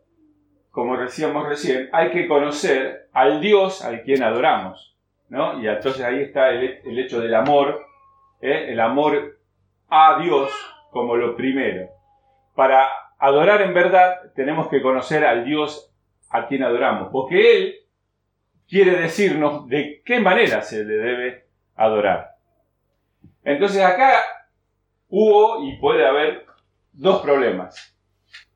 como 0.74 0.96
decíamos 0.96 1.48
recién, 1.48 1.88
hay 1.92 2.10
que 2.10 2.26
conocer 2.26 3.08
al 3.12 3.40
Dios 3.40 3.84
al 3.84 4.02
quien 4.02 4.24
adoramos. 4.24 4.96
¿no? 5.28 5.62
Y 5.62 5.68
entonces 5.68 6.02
ahí 6.02 6.20
está 6.20 6.50
el, 6.50 6.98
hecho 6.98 7.20
del 7.20 7.32
amor, 7.32 7.86
¿eh? 8.40 8.66
el 8.70 8.80
amor 8.80 9.38
a 9.88 10.18
Dios 10.20 10.50
como 10.90 11.14
lo 11.14 11.36
primero. 11.36 11.90
Para 12.56 12.88
adorar 13.18 13.62
en 13.62 13.72
verdad 13.72 14.32
tenemos 14.34 14.66
que 14.66 14.82
conocer 14.82 15.24
al 15.24 15.44
Dios 15.44 15.94
a 16.30 16.48
quien 16.48 16.64
adoramos, 16.64 17.08
porque 17.12 17.56
Él 17.56 17.74
quiere 18.68 18.96
decirnos 18.96 19.68
de 19.68 20.02
qué 20.04 20.18
manera 20.18 20.60
se 20.62 20.84
le 20.84 20.94
debe 20.94 21.46
adorar. 21.76 22.32
Entonces 23.44 23.80
acá 23.80 24.20
hubo 25.08 25.64
y 25.64 25.76
puede 25.76 26.04
haber 26.04 26.46
dos 26.92 27.22
problemas. 27.22 27.93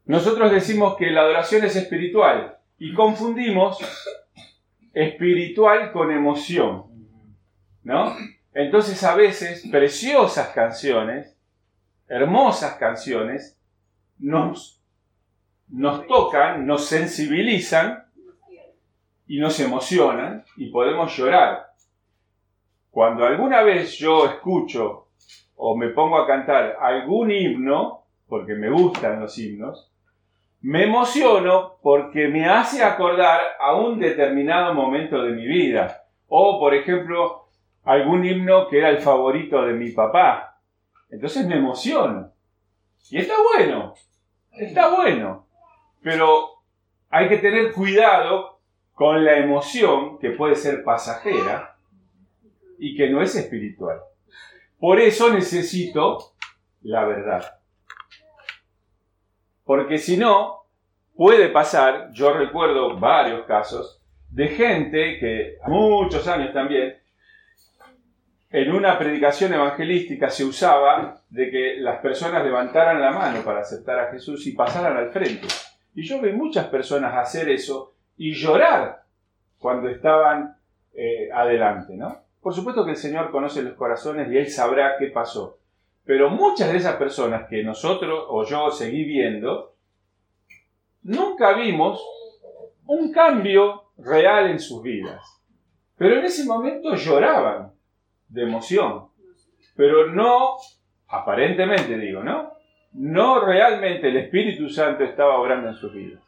Nosotros 0.08 0.50
decimos 0.50 0.96
que 0.96 1.10
la 1.10 1.20
adoración 1.20 1.64
es 1.64 1.76
espiritual 1.76 2.58
y 2.78 2.92
confundimos 2.92 3.78
espiritual 4.92 5.92
con 5.92 6.10
emoción. 6.10 6.84
¿No? 7.84 8.14
Entonces 8.52 9.02
a 9.04 9.14
veces 9.14 9.66
preciosas 9.70 10.48
canciones 10.48 11.38
hermosas 12.08 12.74
canciones 12.74 13.58
nos, 14.18 14.82
nos 15.68 16.06
tocan, 16.06 16.66
nos 16.66 16.86
sensibilizan 16.86 18.04
y 19.26 19.38
nos 19.38 19.60
emocionan 19.60 20.44
y 20.56 20.70
podemos 20.70 21.14
llorar. 21.16 21.66
Cuando 22.90 23.24
alguna 23.24 23.62
vez 23.62 23.96
yo 23.98 24.26
escucho 24.26 25.08
o 25.56 25.76
me 25.76 25.88
pongo 25.88 26.18
a 26.18 26.26
cantar 26.26 26.76
algún 26.80 27.30
himno, 27.30 28.06
porque 28.26 28.54
me 28.54 28.70
gustan 28.70 29.20
los 29.20 29.38
himnos, 29.38 29.92
me 30.60 30.84
emociono 30.84 31.78
porque 31.82 32.28
me 32.28 32.46
hace 32.48 32.82
acordar 32.82 33.40
a 33.60 33.74
un 33.76 33.98
determinado 33.98 34.74
momento 34.74 35.22
de 35.22 35.32
mi 35.32 35.46
vida. 35.46 36.04
O, 36.26 36.58
por 36.58 36.74
ejemplo, 36.74 37.48
algún 37.84 38.24
himno 38.24 38.68
que 38.68 38.78
era 38.78 38.90
el 38.90 38.98
favorito 38.98 39.62
de 39.62 39.74
mi 39.74 39.90
papá. 39.92 40.60
Entonces 41.10 41.46
me 41.46 41.56
emociono. 41.56 42.32
Y 43.10 43.18
está 43.18 43.34
bueno, 43.42 43.94
está 44.52 44.94
bueno. 44.94 45.46
Pero 46.02 46.62
hay 47.08 47.28
que 47.28 47.38
tener 47.38 47.72
cuidado 47.72 48.60
con 48.92 49.24
la 49.24 49.38
emoción 49.38 50.18
que 50.18 50.30
puede 50.30 50.56
ser 50.56 50.82
pasajera 50.82 51.76
y 52.78 52.96
que 52.96 53.08
no 53.08 53.22
es 53.22 53.34
espiritual. 53.36 54.00
Por 54.78 55.00
eso 55.00 55.32
necesito 55.32 56.32
la 56.82 57.04
verdad. 57.04 57.57
Porque 59.68 59.98
si 59.98 60.16
no, 60.16 60.64
puede 61.14 61.50
pasar, 61.50 62.10
yo 62.12 62.32
recuerdo 62.32 62.98
varios 62.98 63.44
casos, 63.44 64.00
de 64.30 64.48
gente 64.48 65.18
que, 65.18 65.58
muchos 65.66 66.26
años 66.26 66.54
también, 66.54 66.96
en 68.48 68.72
una 68.72 68.98
predicación 68.98 69.52
evangelística 69.52 70.30
se 70.30 70.46
usaba 70.46 71.20
de 71.28 71.50
que 71.50 71.76
las 71.80 72.00
personas 72.00 72.42
levantaran 72.46 72.98
la 72.98 73.10
mano 73.10 73.42
para 73.42 73.60
aceptar 73.60 73.98
a 73.98 74.10
Jesús 74.10 74.46
y 74.46 74.52
pasaran 74.52 74.96
al 74.96 75.10
frente. 75.10 75.48
Y 75.94 76.02
yo 76.02 76.18
vi 76.22 76.32
muchas 76.32 76.68
personas 76.68 77.14
hacer 77.14 77.50
eso 77.50 77.92
y 78.16 78.32
llorar 78.32 79.02
cuando 79.58 79.90
estaban 79.90 80.56
eh, 80.94 81.28
adelante, 81.30 81.94
¿no? 81.94 82.22
Por 82.40 82.54
supuesto 82.54 82.86
que 82.86 82.92
el 82.92 82.96
Señor 82.96 83.30
conoce 83.30 83.60
los 83.60 83.74
corazones 83.74 84.32
y 84.32 84.38
Él 84.38 84.48
sabrá 84.48 84.96
qué 84.98 85.08
pasó. 85.08 85.57
Pero 86.08 86.30
muchas 86.30 86.72
de 86.72 86.78
esas 86.78 86.96
personas 86.96 87.46
que 87.50 87.62
nosotros 87.62 88.24
o 88.28 88.42
yo 88.42 88.70
seguí 88.70 89.04
viendo, 89.04 89.74
nunca 91.02 91.52
vimos 91.52 92.02
un 92.86 93.12
cambio 93.12 93.90
real 93.98 94.48
en 94.48 94.58
sus 94.58 94.82
vidas. 94.82 95.20
Pero 95.98 96.18
en 96.18 96.24
ese 96.24 96.46
momento 96.46 96.94
lloraban 96.94 97.72
de 98.26 98.42
emoción, 98.42 99.08
pero 99.76 100.06
no, 100.06 100.56
aparentemente 101.08 101.98
digo, 101.98 102.24
¿no? 102.24 102.54
No 102.94 103.44
realmente 103.44 104.08
el 104.08 104.16
Espíritu 104.16 104.70
Santo 104.70 105.04
estaba 105.04 105.38
obrando 105.38 105.68
en 105.68 105.74
sus 105.74 105.92
vidas. 105.92 106.22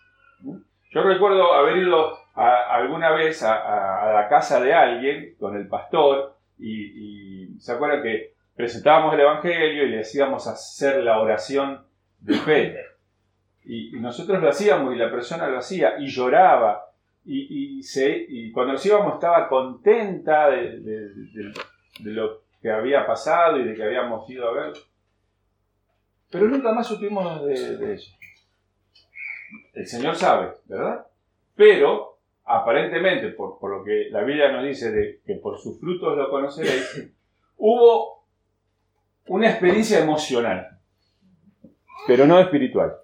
Yo 0.91 1.03
recuerdo 1.03 1.55
haber 1.55 1.79
ido 1.79 2.19
alguna 2.35 3.13
vez 3.13 3.43
a, 3.43 4.13
la 4.13 4.29
casa 4.29 4.61
de 4.61 4.75
alguien 4.75 5.37
con 5.39 5.57
el 5.57 5.67
pastor 5.69 6.37
y, 6.59 7.59
se 7.59 7.73
acuerda 7.73 8.03
que 8.03 8.35
presentábamos 8.61 9.15
el 9.15 9.21
Evangelio 9.21 9.85
y 9.85 9.89
le 9.89 10.01
hacíamos 10.01 10.47
hacer 10.47 11.03
la 11.03 11.19
oración 11.19 11.83
de 12.21 12.35
fe. 12.35 12.77
Y, 13.65 13.93
nosotros 13.99 14.43
lo 14.43 14.51
hacíamos 14.51 14.95
y 14.95 14.99
la 14.99 15.11
persona 15.11 15.49
lo 15.49 15.59
hacía 15.59 15.99
y 15.99 16.07
lloraba. 16.07 16.85
Y, 17.25 18.53
cuando 18.53 18.75
nos 18.75 18.85
íbamos 18.85 19.15
estaba 19.15 19.49
contenta 19.49 20.51
de, 20.51 21.53
lo 22.03 22.43
que 22.61 22.71
había 22.71 23.07
pasado 23.07 23.59
y 23.59 23.65
de 23.65 23.75
que 23.75 23.83
habíamos 23.83 24.29
ido 24.29 24.49
a 24.49 24.53
ver. 24.53 24.73
Pero 26.31 26.47
nunca 26.47 26.73
más 26.73 26.87
supimos 26.87 27.45
de, 27.47 27.77
de 27.79 27.95
ella. 27.95 28.13
El 29.73 29.87
Señor 29.87 30.17
sabe, 30.17 30.53
¿verdad? 30.67 31.07
Pero 31.57 32.19
aparentemente, 32.45 33.29
por, 33.31 33.59
lo 33.71 33.83
que 33.83 34.09
la 34.11 34.23
Biblia 34.23 34.53
nos 34.53 34.65
dice 34.65 35.21
que 35.25 35.35
por 35.37 35.59
sus 35.59 35.79
frutos 35.81 36.17
lo 36.17 36.29
conoceréis, 36.29 37.11
hubo 37.57 38.20
una 39.31 39.49
experiencia 39.49 40.01
emocional, 40.01 40.81
pero 42.05 42.27
no 42.27 42.41
espiritual. 42.41 42.97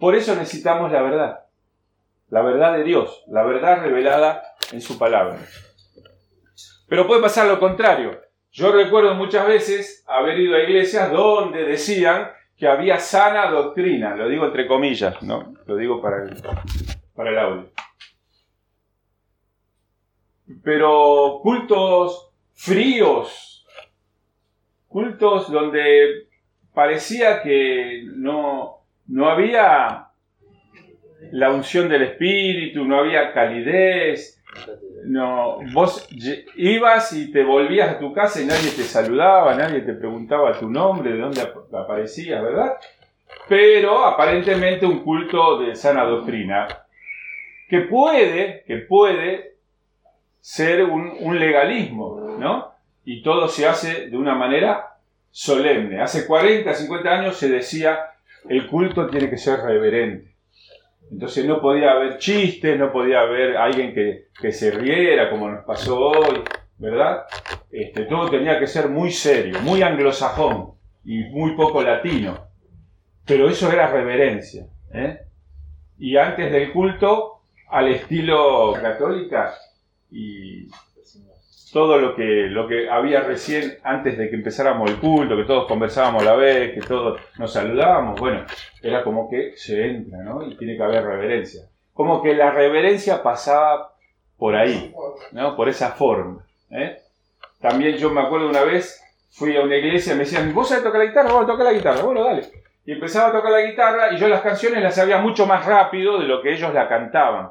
Por 0.00 0.16
eso 0.16 0.34
necesitamos 0.34 0.90
la 0.90 1.00
verdad, 1.00 1.44
la 2.28 2.42
verdad 2.42 2.76
de 2.76 2.82
Dios, 2.82 3.22
la 3.28 3.44
verdad 3.44 3.80
revelada 3.80 4.42
en 4.72 4.80
su 4.80 4.98
palabra. 4.98 5.38
Pero 6.88 7.06
puede 7.06 7.22
pasar 7.22 7.46
lo 7.46 7.60
contrario. 7.60 8.20
Yo 8.50 8.72
recuerdo 8.72 9.14
muchas 9.14 9.46
veces 9.46 10.04
haber 10.08 10.40
ido 10.40 10.56
a 10.56 10.60
iglesias 10.60 11.12
donde 11.12 11.64
decían 11.64 12.32
que 12.56 12.66
había 12.66 12.98
sana 12.98 13.48
doctrina, 13.48 14.16
lo 14.16 14.28
digo 14.28 14.46
entre 14.46 14.66
comillas, 14.66 15.22
¿no? 15.22 15.54
Lo 15.66 15.76
digo 15.76 16.02
para 16.02 16.24
el, 16.24 16.34
para 17.14 17.30
el 17.30 17.38
audio. 17.38 17.70
Pero 20.64 21.38
cultos 21.44 22.32
fríos, 22.54 23.53
cultos 24.94 25.50
donde 25.50 26.28
parecía 26.72 27.42
que 27.42 28.04
no, 28.14 28.84
no 29.08 29.28
había 29.28 30.06
la 31.32 31.50
unción 31.50 31.88
del 31.88 32.02
Espíritu, 32.02 32.84
no 32.84 33.00
había 33.00 33.32
calidez, 33.32 34.40
no, 35.06 35.58
vos 35.72 36.08
ibas 36.54 37.12
y 37.12 37.32
te 37.32 37.42
volvías 37.42 37.90
a 37.90 37.98
tu 37.98 38.12
casa 38.12 38.40
y 38.40 38.46
nadie 38.46 38.70
te 38.70 38.84
saludaba, 38.84 39.56
nadie 39.56 39.80
te 39.80 39.94
preguntaba 39.94 40.56
tu 40.56 40.70
nombre, 40.70 41.10
de 41.10 41.18
dónde 41.18 41.42
aparecías, 41.76 42.40
¿verdad? 42.40 42.74
Pero 43.48 44.04
aparentemente 44.04 44.86
un 44.86 45.00
culto 45.00 45.58
de 45.58 45.74
sana 45.74 46.04
doctrina 46.04 46.68
que 47.68 47.80
puede, 47.80 48.62
que 48.64 48.76
puede 48.76 49.56
ser 50.38 50.84
un, 50.84 51.16
un 51.18 51.40
legalismo, 51.40 52.36
¿no? 52.38 52.73
Y 53.04 53.22
todo 53.22 53.48
se 53.48 53.66
hace 53.66 54.08
de 54.08 54.16
una 54.16 54.34
manera 54.34 54.96
solemne. 55.30 56.00
Hace 56.00 56.26
40, 56.26 56.72
50 56.72 57.10
años 57.10 57.36
se 57.36 57.48
decía 57.48 57.98
el 58.48 58.66
culto 58.66 59.08
tiene 59.08 59.30
que 59.30 59.38
ser 59.38 59.60
reverente. 59.60 60.34
Entonces 61.10 61.44
no 61.44 61.60
podía 61.60 61.92
haber 61.92 62.18
chistes, 62.18 62.78
no 62.78 62.92
podía 62.92 63.20
haber 63.20 63.56
alguien 63.56 63.94
que, 63.94 64.52
se 64.52 64.70
riera 64.70 65.30
como 65.30 65.48
nos 65.48 65.64
pasó 65.64 65.98
hoy, 65.98 66.42
¿verdad? 66.78 67.24
Este, 67.70 68.04
todo 68.04 68.30
tenía 68.30 68.58
que 68.58 68.66
ser 68.66 68.88
muy 68.88 69.10
serio, 69.10 69.60
muy 69.60 69.82
anglosajón 69.82 70.72
y 71.04 71.24
muy 71.24 71.52
poco 71.56 71.82
latino. 71.82 72.46
Pero 73.26 73.48
eso 73.48 73.70
era 73.70 73.88
reverencia. 73.88 74.66
¿eh? 74.92 75.18
Y 75.98 76.16
antes 76.16 76.50
del 76.52 76.72
culto, 76.72 77.40
al 77.68 77.88
estilo 77.88 78.74
católica 78.80 79.54
y 80.10 80.68
todo 81.74 81.98
lo 81.98 82.14
que, 82.14 82.46
lo 82.48 82.68
que 82.68 82.88
había 82.88 83.20
recién 83.22 83.78
antes 83.82 84.16
de 84.16 84.30
que 84.30 84.36
empezáramos 84.36 84.88
el 84.88 84.96
culto, 84.98 85.36
que 85.36 85.42
todos 85.42 85.66
conversábamos 85.66 86.22
a 86.22 86.26
la 86.26 86.36
vez, 86.36 86.72
que 86.72 86.80
todos 86.80 87.20
nos 87.36 87.52
saludábamos, 87.52 88.18
bueno, 88.20 88.44
era 88.80 89.02
como 89.02 89.28
que 89.28 89.54
se 89.56 89.84
entra, 89.84 90.18
¿no? 90.18 90.46
Y 90.46 90.56
tiene 90.56 90.76
que 90.76 90.82
haber 90.84 91.04
reverencia. 91.04 91.62
Como 91.92 92.22
que 92.22 92.32
la 92.32 92.52
reverencia 92.52 93.24
pasaba 93.24 93.92
por 94.38 94.54
ahí, 94.54 94.94
¿no? 95.32 95.56
Por 95.56 95.68
esa 95.68 95.90
forma. 95.90 96.46
¿eh? 96.70 96.96
También 97.60 97.96
yo 97.96 98.08
me 98.08 98.20
acuerdo 98.20 98.48
una 98.48 98.62
vez, 98.62 99.02
fui 99.32 99.56
a 99.56 99.62
una 99.62 99.76
iglesia 99.76 100.12
y 100.12 100.16
me 100.16 100.24
decían, 100.24 100.54
¿vos 100.54 100.68
sabés 100.68 100.84
tocar 100.84 101.00
la 101.00 101.06
guitarra? 101.06 101.32
Bueno, 101.32 101.46
toca 101.48 101.64
la 101.64 101.72
guitarra, 101.72 102.02
bueno, 102.04 102.22
dale. 102.22 102.42
Y 102.86 102.92
empezaba 102.92 103.30
a 103.30 103.32
tocar 103.32 103.50
la 103.50 103.62
guitarra 103.62 104.12
y 104.12 104.16
yo 104.16 104.28
las 104.28 104.42
canciones 104.42 104.80
las 104.80 104.94
sabía 104.94 105.18
mucho 105.18 105.44
más 105.44 105.66
rápido 105.66 106.20
de 106.20 106.28
lo 106.28 106.40
que 106.40 106.52
ellos 106.54 106.72
la 106.72 106.88
cantaban. 106.88 107.50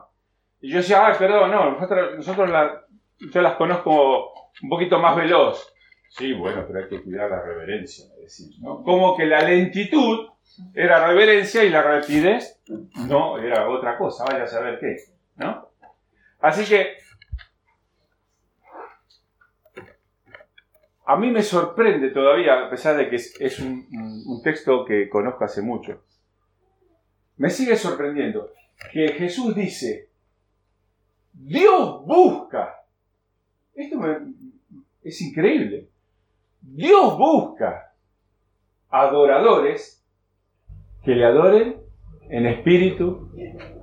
Y 0.61 0.69
yo 0.69 0.77
decía, 0.77 1.05
ah, 1.05 1.13
perdón, 1.19 1.51
no, 1.51 1.71
nosotros, 1.71 2.15
nosotros 2.15 2.49
la, 2.49 2.82
yo 3.31 3.41
las 3.41 3.55
conozco 3.55 4.33
un 4.61 4.69
poquito 4.69 4.99
más 4.99 5.15
veloz. 5.15 5.73
Sí, 6.09 6.33
bueno, 6.33 6.63
pero 6.67 6.79
hay 6.79 6.89
que 6.89 7.01
cuidar 7.01 7.29
la 7.29 7.41
reverencia, 7.41 8.05
decir, 8.21 8.53
¿no? 8.59 8.83
Como 8.83 9.17
que 9.17 9.25
la 9.25 9.41
lentitud 9.41 10.27
era 10.75 11.07
reverencia 11.07 11.63
y 11.63 11.69
la 11.71 11.81
rapidez 11.81 12.61
no 13.07 13.39
era 13.39 13.67
otra 13.67 13.97
cosa, 13.97 14.25
vaya 14.25 14.43
a 14.43 14.47
saber 14.47 14.79
qué, 14.79 14.95
¿no? 15.37 15.69
Así 16.39 16.65
que 16.65 16.97
a 21.05 21.17
mí 21.17 21.31
me 21.31 21.41
sorprende 21.41 22.09
todavía, 22.09 22.65
a 22.65 22.69
pesar 22.69 22.95
de 22.95 23.09
que 23.09 23.15
es, 23.15 23.59
un, 23.59 23.87
un 24.27 24.41
texto 24.43 24.85
que 24.85 25.09
conozco 25.09 25.45
hace 25.45 25.63
mucho, 25.63 26.03
me 27.37 27.49
sigue 27.49 27.75
sorprendiendo 27.75 28.51
que 28.91 29.13
Jesús 29.13 29.55
dice, 29.55 30.09
Dios 31.33 32.05
busca 32.05 32.82
esto 33.75 33.97
es 35.03 35.21
increíble. 35.21 35.89
Dios 36.61 37.17
busca 37.17 37.93
adoradores 38.89 40.03
que 41.03 41.15
le 41.15 41.25
adoren 41.25 41.81
en 42.29 42.45
espíritu 42.45 43.31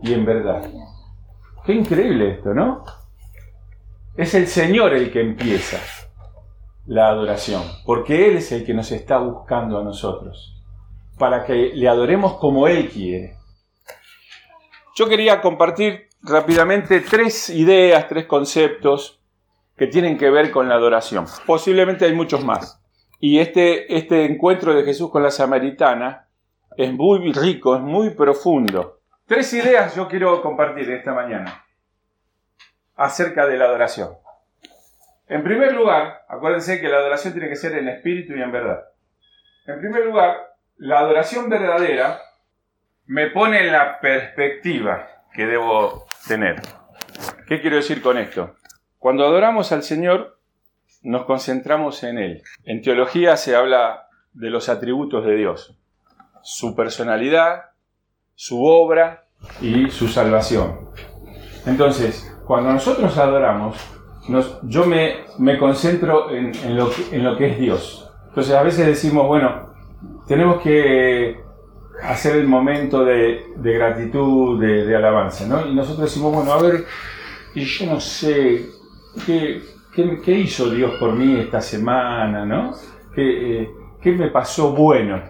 y 0.03 0.13
en 0.15 0.25
verdad. 0.25 0.71
Qué 1.65 1.75
increíble 1.75 2.37
esto, 2.37 2.55
¿no? 2.55 2.85
Es 4.17 4.35
el 4.35 4.47
Señor 4.47 4.95
el 4.95 5.13
que 5.13 5.21
empieza 5.21 5.79
la 6.87 7.09
adoración, 7.09 7.63
porque 7.85 8.29
Él 8.29 8.39
es 8.39 8.51
el 8.53 8.65
que 8.65 8.75
nos 8.75 8.91
está 8.91 9.19
buscando 9.19 9.79
a 9.79 9.85
nosotros, 9.85 10.61
para 11.19 11.45
que 11.45 11.73
le 11.75 11.89
adoremos 11.89 12.35
como 12.39 12.67
Él 12.67 12.89
quiere. 12.89 13.37
Yo 14.97 15.09
quería 15.09 15.41
compartir 15.41 16.09
rápidamente 16.23 17.01
tres 17.01 17.51
ideas, 17.51 18.09
tres 18.09 18.27
conceptos 18.27 19.20
que 19.81 19.87
tienen 19.87 20.19
que 20.19 20.29
ver 20.29 20.51
con 20.51 20.69
la 20.69 20.75
adoración. 20.75 21.25
Posiblemente 21.47 22.05
hay 22.05 22.13
muchos 22.13 22.45
más. 22.45 22.85
Y 23.19 23.39
este, 23.39 23.97
este 23.97 24.27
encuentro 24.27 24.75
de 24.75 24.85
Jesús 24.85 25.11
con 25.11 25.23
la 25.23 25.31
samaritana 25.31 26.29
es 26.77 26.93
muy 26.93 27.33
rico, 27.33 27.77
es 27.77 27.81
muy 27.81 28.11
profundo. 28.11 29.01
Tres 29.25 29.51
ideas 29.55 29.97
yo 29.97 30.07
quiero 30.07 30.43
compartir 30.43 30.91
esta 30.91 31.15
mañana 31.15 31.65
acerca 32.95 33.47
de 33.47 33.57
la 33.57 33.65
adoración. 33.65 34.11
En 35.29 35.43
primer 35.43 35.73
lugar, 35.73 36.27
acuérdense 36.29 36.79
que 36.79 36.89
la 36.89 36.99
adoración 36.99 37.33
tiene 37.33 37.49
que 37.49 37.57
ser 37.57 37.73
en 37.73 37.89
espíritu 37.89 38.35
y 38.37 38.43
en 38.43 38.53
verdad. 38.53 38.85
En 39.65 39.81
primer 39.81 40.05
lugar, 40.05 40.57
la 40.77 40.99
adoración 40.99 41.49
verdadera 41.49 42.21
me 43.07 43.31
pone 43.31 43.61
en 43.61 43.73
la 43.73 43.99
perspectiva 43.99 45.09
que 45.33 45.47
debo 45.47 46.05
tener. 46.29 46.61
¿Qué 47.47 47.63
quiero 47.63 47.77
decir 47.77 48.03
con 48.03 48.19
esto? 48.19 48.60
Cuando 49.01 49.25
adoramos 49.25 49.73
al 49.73 49.83
Señor, 49.83 50.39
nos 51.01 51.25
concentramos 51.25 52.03
en 52.05 52.19
Él. 52.19 52.43
En 52.65 52.83
teología 52.83 53.39
se 53.39 53.57
habla 53.57 54.09
de 54.35 54.51
los 54.51 54.69
atributos 54.69 55.25
de 55.25 55.37
Dios, 55.37 55.75
su 56.43 56.77
personalidad, 56.77 57.71
su 58.35 58.63
obra 58.63 59.25
y 59.63 59.89
su 59.89 60.07
salvación. 60.07 60.91
Entonces, 61.65 62.31
cuando 62.45 62.75
nosotros 62.75 63.17
adoramos, 63.17 63.79
yo 64.65 64.85
me, 64.85 65.25
me 65.39 65.59
concentro 65.59 66.31
en, 66.31 66.77
lo 66.77 66.91
que, 67.39 67.47
es 67.53 67.59
Dios. 67.59 68.13
Entonces, 68.29 68.55
a 68.55 68.63
veces 68.63 68.87
decimos, 68.87 69.27
bueno, 69.27 69.73
tenemos 70.29 70.61
que 70.61 71.41
hacer 72.03 72.37
el 72.37 72.47
momento 72.47 73.03
de, 73.03 73.47
gratitud, 73.57 74.61
de, 74.61 74.85
de, 74.85 74.95
alabanza, 74.95 75.47
¿no? 75.47 75.67
Y 75.67 75.75
nosotros 75.75 76.05
decimos, 76.05 76.35
bueno, 76.35 76.53
a 76.53 76.61
ver, 76.61 76.85
y 77.55 77.65
yo 77.65 77.87
no 77.87 77.99
sé, 77.99 78.79
¿Qué, 79.27 79.63
qué, 79.95 80.33
hizo 80.33 80.71
Dios 80.71 80.93
por 80.99 81.13
mí 81.15 81.39
esta 81.39 81.61
semana? 81.61 82.45
¿no? 82.45 82.73
¿Qué, 83.15 83.63
eh, 83.63 83.71
¿Qué 84.01 84.13
me 84.13 84.29
pasó 84.29 84.73
bueno? 84.73 85.21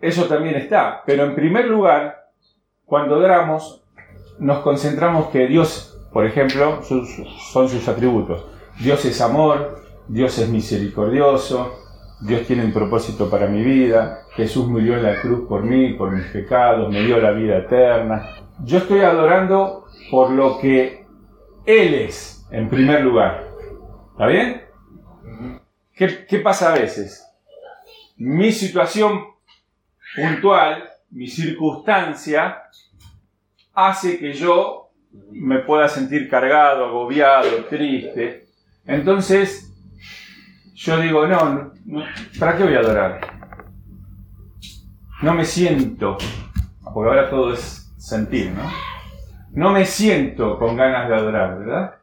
Eso 0.00 0.24
también 0.24 0.56
está. 0.56 1.02
Pero 1.06 1.24
en 1.24 1.34
primer 1.34 1.66
lugar, 1.66 2.30
cuando 2.84 3.18
oramos, 3.18 3.82
nos 4.38 4.58
concentramos 4.58 5.28
que 5.28 5.46
Dios, 5.46 5.98
por 6.12 6.26
ejemplo, 6.26 6.82
son 6.82 7.68
sus 7.68 7.88
atributos. 7.88 8.46
Dios 8.80 9.04
es 9.04 9.20
amor, 9.20 9.82
Dios 10.08 10.38
es 10.38 10.48
misericordioso, 10.48 11.72
Dios 12.20 12.46
tiene 12.46 12.64
un 12.64 12.72
propósito 12.72 13.28
para 13.28 13.46
mi 13.46 13.62
vida, 13.62 14.22
Jesús 14.34 14.66
murió 14.66 14.96
en 14.96 15.02
la 15.02 15.20
cruz 15.20 15.48
por 15.48 15.62
mí, 15.62 15.94
por 15.94 16.10
mis 16.10 16.26
pecados, 16.26 16.90
me 16.90 17.02
dio 17.02 17.18
la 17.18 17.32
vida 17.32 17.58
eterna. 17.58 18.30
Yo 18.64 18.78
estoy 18.78 19.00
adorando 19.00 19.86
por 20.10 20.30
lo 20.30 20.58
que 20.58 21.04
Él 21.66 21.94
es, 21.94 22.41
en 22.52 22.68
primer 22.68 23.02
lugar. 23.02 23.48
¿Está 24.12 24.26
bien? 24.26 24.62
¿Qué, 25.94 26.38
pasa 26.38 26.72
a 26.72 26.78
veces? 26.78 27.26
Mi 28.16 28.52
situación 28.52 29.24
puntual, 30.14 30.84
mi 31.10 31.26
circunstancia, 31.26 32.62
hace 33.72 34.18
que 34.18 34.32
yo 34.32 34.90
me 35.30 35.60
pueda 35.60 35.88
sentir 35.88 36.28
cargado, 36.28 36.86
agobiado, 36.86 37.64
triste. 37.64 38.46
Entonces, 38.86 39.72
yo 40.74 40.98
digo, 40.98 41.26
no, 41.26 41.72
¿para 42.38 42.56
qué 42.56 42.64
voy 42.64 42.74
a 42.74 42.80
adorar? 42.80 43.20
No 45.22 45.34
me 45.34 45.44
siento, 45.44 46.18
porque 46.92 47.10
ahora 47.10 47.30
todo 47.30 47.52
es 47.52 47.92
sentir, 47.96 48.50
¿no? 48.50 48.92
no 49.52 49.70
me 49.70 49.84
siento 49.84 50.58
con 50.58 50.76
ganas 50.76 51.08
de 51.08 51.14
adorar, 51.14 51.58
¿verdad? 51.58 51.94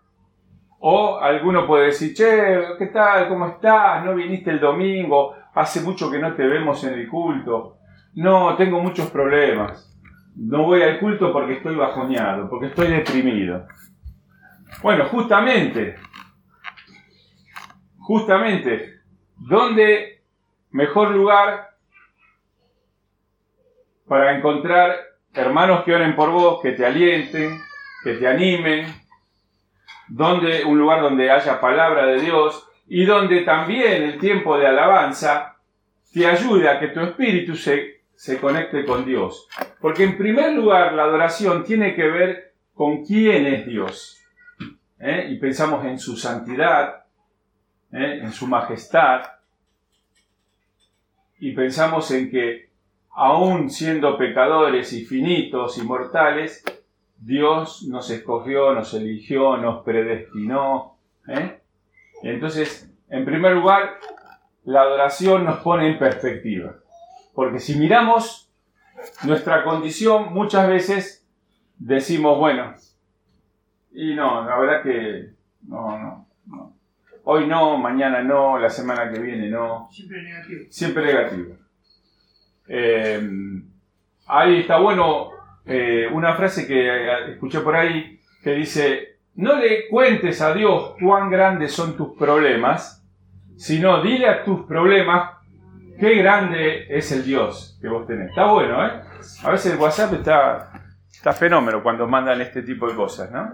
O 0.79 1.19
alguno 1.19 1.67
puede 1.67 1.87
decir, 1.87 2.13
che, 2.13 2.75
¿qué 2.77 2.87
tal? 2.87 3.27
¿Cómo 3.27 3.47
estás? 3.47 4.05
¿No 4.05 4.15
viniste 4.15 4.49
el 4.49 4.59
domingo? 4.59 5.35
Hace 5.53 5.81
mucho 5.81 6.09
que 6.09 6.19
no 6.19 6.33
te 6.35 6.47
vemos 6.47 6.83
en 6.85 6.93
el 6.93 7.07
culto. 7.09 7.77
No, 8.15 8.55
tengo 8.55 8.79
muchos 8.79 9.09
problemas. 9.09 9.93
No 10.35 10.63
voy 10.63 10.81
al 10.83 10.99
culto 10.99 11.33
porque 11.33 11.53
estoy 11.53 11.75
bajoneado, 11.75 12.49
porque 12.49 12.67
estoy 12.67 12.87
deprimido. 12.87 13.67
Bueno, 14.81 15.05
justamente, 15.09 15.95
justamente, 17.97 19.01
¿dónde 19.35 20.21
mejor 20.71 21.11
lugar 21.11 21.71
para 24.07 24.37
encontrar 24.37 24.95
hermanos 25.33 25.83
que 25.83 25.93
oren 25.93 26.15
por 26.15 26.31
vos, 26.31 26.61
que 26.61 26.71
te 26.71 26.85
alienten, 26.85 27.59
que 28.03 28.13
te 28.13 28.27
animen? 28.27 28.85
¿Dónde 30.09 30.65
un 30.65 30.79
lugar 30.79 31.01
donde 31.01 31.31
haya 31.31 31.61
palabra 31.61 32.05
de 32.05 32.19
Dios 32.19 32.67
y 32.87 33.05
donde 33.05 33.41
también 33.41 34.03
el 34.03 34.19
tiempo 34.19 34.57
de 34.57 34.67
alabanza 34.67 35.55
te 36.11 36.25
ayude 36.25 36.67
a 36.67 36.79
que 36.79 36.87
tu 36.87 37.01
espíritu 37.01 37.55
se 37.55 37.99
se 38.19 38.37
conecte 38.37 38.83
con 38.83 39.05
Dios. 39.05 39.47
Porque 39.79 40.03
en 40.03 40.17
primer 40.17 40.51
lugar 40.51 40.91
la 40.91 41.05
adoración 41.05 41.63
tiene 41.63 41.95
que 41.95 42.03
ver 42.03 42.53
con 42.73 43.05
quién 43.05 43.45
es 43.45 43.65
Dios. 43.65 44.21
¿eh? 44.99 45.27
Y 45.29 45.37
pensamos 45.37 45.85
en 45.85 45.97
su 45.97 46.17
santidad, 46.17 47.05
¿eh? 47.93 48.19
en 48.21 48.33
su 48.33 48.45
majestad. 48.45 49.21
Y 51.39 51.53
pensamos 51.53 52.11
en 52.11 52.29
que 52.29 52.67
aún 53.11 53.69
siendo 53.69 54.17
pecadores 54.17 54.91
y 54.91 55.05
finitos 55.05 55.77
y 55.77 55.83
mortales, 55.83 56.61
Dios 57.21 57.83
nos 57.87 58.09
escogió, 58.09 58.73
nos 58.73 58.93
eligió, 58.93 59.57
nos 59.57 59.83
predestinó. 59.83 60.97
¿eh? 61.27 61.59
Entonces, 62.23 62.91
en 63.09 63.25
primer 63.25 63.53
lugar, 63.53 63.99
la 64.63 64.81
adoración 64.81 65.45
nos 65.45 65.59
pone 65.59 65.91
en 65.91 65.99
perspectiva. 65.99 66.75
Porque 67.33 67.59
si 67.59 67.77
miramos 67.77 68.51
nuestra 69.23 69.63
condición, 69.63 70.33
muchas 70.33 70.67
veces 70.67 71.27
decimos, 71.77 72.37
bueno, 72.37 72.73
y 73.91 74.13
no, 74.13 74.45
la 74.45 74.57
verdad 74.57 74.83
que 74.83 75.29
no, 75.67 75.97
no, 75.97 76.27
no. 76.45 76.73
Hoy 77.23 77.47
no, 77.47 77.77
mañana 77.77 78.23
no, 78.23 78.57
la 78.57 78.69
semana 78.69 79.11
que 79.11 79.19
viene 79.19 79.49
no. 79.49 79.89
Siempre 79.91 80.23
negativo. 80.23 80.65
Siempre 80.69 81.05
negativo. 81.05 81.55
Eh, 82.67 83.29
ahí 84.27 84.61
está 84.61 84.79
bueno 84.79 85.38
eh, 85.69 86.07
una 86.11 86.33
frase 86.35 86.67
que 86.67 87.31
escuché 87.31 87.59
por 87.59 87.75
ahí 87.75 88.19
que 88.43 88.51
dice, 88.51 89.17
no 89.35 89.57
le 89.57 89.87
cuentes 89.87 90.41
a 90.41 90.53
Dios 90.53 90.95
cuán 91.01 91.29
grandes 91.29 91.71
son 91.71 91.95
tus 91.95 92.17
problemas, 92.17 93.05
sino 93.55 94.01
dile 94.01 94.27
a 94.27 94.43
tus 94.43 94.65
problemas 94.65 95.39
Qué 95.99 96.15
grande 96.15 96.85
es 96.89 97.11
el 97.11 97.25
Dios 97.25 97.77
que 97.81 97.89
vos 97.89 98.07
tenés. 98.07 98.29
Está 98.29 98.45
bueno, 98.45 98.85
¿eh? 98.85 99.01
A 99.43 99.51
veces 99.51 99.73
el 99.73 99.79
WhatsApp 99.79 100.13
está, 100.13 100.71
está 101.11 101.33
fenómeno 101.33 101.83
cuando 101.83 102.07
mandan 102.07 102.39
este 102.39 102.61
tipo 102.61 102.87
de 102.87 102.95
cosas, 102.95 103.29
¿no? 103.29 103.51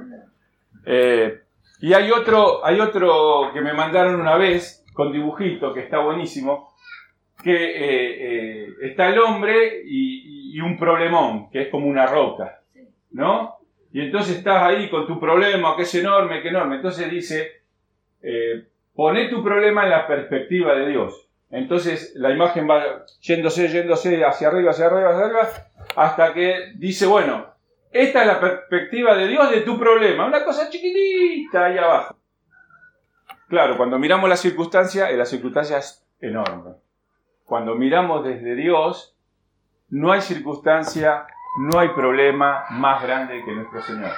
Eh, 0.85 1.41
y 1.79 1.93
hay 1.93 2.11
otro, 2.11 2.63
hay 2.63 2.79
otro 2.79 3.49
que 3.51 3.61
me 3.61 3.73
mandaron 3.73 4.21
una 4.21 4.37
vez 4.37 4.85
con 4.93 5.11
dibujito 5.11 5.73
que 5.73 5.79
está 5.79 5.97
buenísimo, 5.97 6.74
que 7.45 7.53
eh, 7.53 8.65
eh, 8.65 8.69
está 8.81 9.07
el 9.07 9.19
hombre 9.19 9.83
y, 9.85 10.57
y, 10.57 10.61
un 10.61 10.79
problemón, 10.79 11.51
que 11.51 11.61
es 11.61 11.67
como 11.67 11.85
una 11.85 12.07
roca, 12.07 12.63
¿no? 13.11 13.57
Y 13.93 14.01
entonces 14.01 14.37
estás 14.37 14.63
ahí 14.63 14.89
con 14.89 15.05
tu 15.05 15.19
problema, 15.19 15.75
que 15.75 15.83
es 15.83 15.93
enorme, 15.93 16.41
que 16.41 16.49
enorme. 16.49 16.77
Entonces 16.77 17.07
dice, 17.07 17.61
pone 18.95 19.29
tu 19.29 19.43
problema 19.43 19.83
en 19.83 19.91
la 19.91 20.07
perspectiva 20.07 20.73
de 20.73 20.89
Dios. 20.89 21.29
Entonces 21.51 22.13
la 22.15 22.31
imagen 22.31 22.67
va 22.67 23.05
yéndose, 23.21 23.67
yéndose 23.67 24.25
hacia 24.25 24.47
arriba, 24.47 24.71
hacia 24.71 24.87
arriba, 24.87 25.11
hacia 25.11 25.25
arriba, 25.25 25.49
hasta 25.95 26.33
que 26.33 26.73
dice, 26.77 27.05
bueno, 27.05 27.45
esta 27.91 28.21
es 28.21 28.27
la 28.27 28.39
perspectiva 28.39 29.15
de 29.15 29.27
Dios 29.27 29.51
de 29.51 29.61
tu 29.61 29.77
problema, 29.77 30.25
una 30.25 30.43
cosa 30.43 30.67
chiquitita 30.67 31.65
ahí 31.65 31.77
abajo. 31.77 32.17
Claro, 33.47 33.77
cuando 33.77 33.99
miramos 33.99 34.27
la 34.27 34.35
circunstancia, 34.35 35.11
la 35.11 35.25
circunstancia 35.25 35.77
es 35.77 36.03
enorme. 36.19 36.84
Cuando 37.45 37.75
miramos 37.75 38.25
desde 38.25 38.55
Dios, 38.55 39.15
no 39.89 40.11
hay 40.11 40.21
circunstancia, 40.21 41.27
no 41.59 41.79
hay 41.79 41.89
problema 41.89 42.65
más 42.71 43.01
grande 43.03 43.43
que 43.45 43.51
nuestro 43.53 43.81
Señor. 43.81 44.11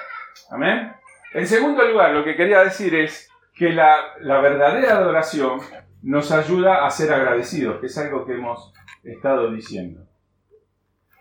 Amén. 0.50 0.94
En 1.34 1.46
segundo 1.46 1.86
lugar, 1.86 2.12
lo 2.12 2.24
que 2.24 2.36
quería 2.36 2.63
decir 2.63 2.96
es 2.96 3.30
que 3.54 3.72
la, 3.72 4.13
verdadera 4.22 4.98
adoración 4.98 5.60
nos 6.04 6.32
ayuda 6.32 6.86
a 6.86 6.90
ser 6.90 7.12
agradecidos, 7.13 7.80
que 7.80 7.88
es 7.88 7.98
algo 7.98 8.26
que 8.26 8.34
hemos 8.34 8.74
estado 9.04 9.52
diciendo. 9.52 10.08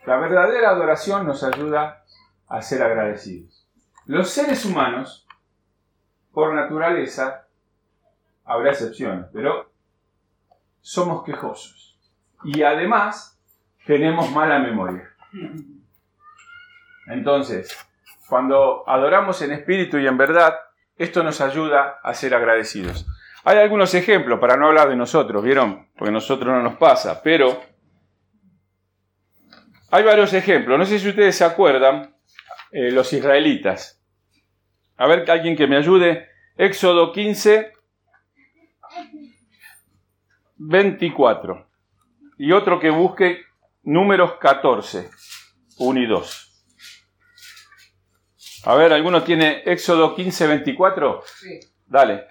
La 0.05 0.17
verdadera 0.17 0.69
adoración 0.69 1.27
nos 1.27 1.43
ayuda 1.43 2.05
a 2.47 2.61
ser 2.61 2.83
agradecidos. 2.83 3.67
Los 4.05 4.29
seres 4.29 4.63
humanos, 4.63 5.27
por 6.31 6.53
naturaleza, 6.53 7.47
habrá 8.45 8.71
excepciones, 8.71 9.25
pero 9.33 9.69
somos 10.79 11.23
quejosos. 11.25 11.86
Y 12.43 12.63
además 12.63 13.39
tenemos 13.85 14.31
mala 14.31 14.59
memoria. 14.59 15.09
Entonces, 17.07 17.77
cuando 18.27 18.83
adoramos 18.87 19.41
en 19.41 19.51
espíritu 19.51 19.97
y 19.97 20.07
en 20.07 20.17
verdad, 20.17 20.55
esto 20.97 21.23
nos 21.23 21.41
ayuda 21.41 21.99
a 22.03 22.13
ser 22.13 22.35
agradecidos. 22.35 23.05
Hay 23.43 23.57
algunos 23.57 23.93
ejemplos, 23.93 24.39
para 24.39 24.57
no 24.57 24.67
hablar 24.67 24.89
de 24.89 24.95
nosotros, 24.95 25.41
¿vieron? 25.43 25.87
Porque 25.95 26.09
a 26.09 26.13
nosotros 26.13 26.53
no 26.53 26.61
nos 26.61 26.75
pasa, 26.75 27.21
pero 27.23 27.61
hay 29.89 30.03
varios 30.03 30.33
ejemplos. 30.33 30.77
No 30.77 30.85
sé 30.85 30.99
si 30.99 31.07
ustedes 31.07 31.37
se 31.37 31.45
acuerdan, 31.45 32.13
eh, 32.71 32.91
los 32.91 33.13
israelitas. 33.13 34.01
A 34.97 35.07
ver, 35.07 35.29
alguien 35.31 35.55
que 35.55 35.67
me 35.67 35.77
ayude. 35.77 36.27
Éxodo 36.57 37.13
15, 37.13 37.71
24. 40.57 41.66
Y 42.37 42.51
otro 42.51 42.79
que 42.79 42.89
busque 42.89 43.45
números 43.83 44.33
14, 44.39 45.09
1 45.79 45.99
y 45.99 46.05
2. 46.05 46.43
A 48.65 48.75
ver, 48.75 48.91
¿alguno 48.93 49.23
tiene 49.23 49.63
Éxodo 49.65 50.15
15, 50.15 50.47
24? 50.47 51.23
Sí. 51.25 51.59
Dale. 51.85 52.27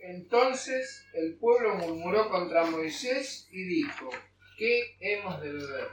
Entonces 0.00 1.06
el 1.14 1.36
pueblo 1.38 1.74
murmuró 1.76 2.30
contra 2.30 2.64
Moisés 2.64 3.48
y 3.52 3.62
dijo, 3.62 4.08
¿qué 4.56 4.96
hemos 5.00 5.40
de 5.40 5.52
beber? 5.52 5.88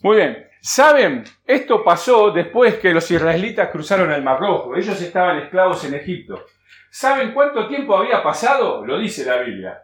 Muy 0.00 0.16
bien, 0.16 0.48
¿saben? 0.62 1.24
Esto 1.44 1.82
pasó 1.82 2.30
después 2.30 2.76
que 2.76 2.94
los 2.94 3.10
israelitas 3.10 3.68
cruzaron 3.70 4.12
el 4.12 4.22
Mar 4.22 4.38
Rojo. 4.38 4.76
Ellos 4.76 5.00
estaban 5.02 5.38
esclavos 5.38 5.84
en 5.84 5.94
Egipto. 5.94 6.46
¿Saben 6.90 7.34
cuánto 7.34 7.68
tiempo 7.68 7.96
había 7.96 8.22
pasado? 8.22 8.86
Lo 8.86 8.98
dice 8.98 9.24
la 9.24 9.38
Biblia. 9.42 9.82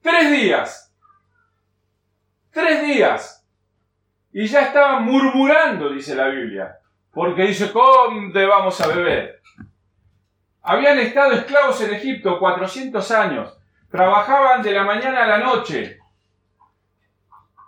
Tres 0.00 0.32
días. 0.32 0.87
Tres 2.58 2.82
días. 2.82 3.46
Y 4.32 4.46
ya 4.46 4.62
estaban 4.62 5.04
murmurando, 5.04 5.90
dice 5.90 6.16
la 6.16 6.26
Biblia. 6.26 6.76
Porque 7.12 7.42
dice, 7.42 7.70
¿cómo 7.70 8.32
vamos 8.34 8.80
a 8.80 8.88
beber? 8.88 9.40
Habían 10.62 10.98
estado 10.98 11.34
esclavos 11.34 11.80
en 11.82 11.94
Egipto 11.94 12.36
400 12.40 13.10
años. 13.12 13.56
Trabajaban 13.88 14.60
de 14.60 14.72
la 14.72 14.82
mañana 14.82 15.22
a 15.22 15.28
la 15.28 15.38
noche. 15.38 15.98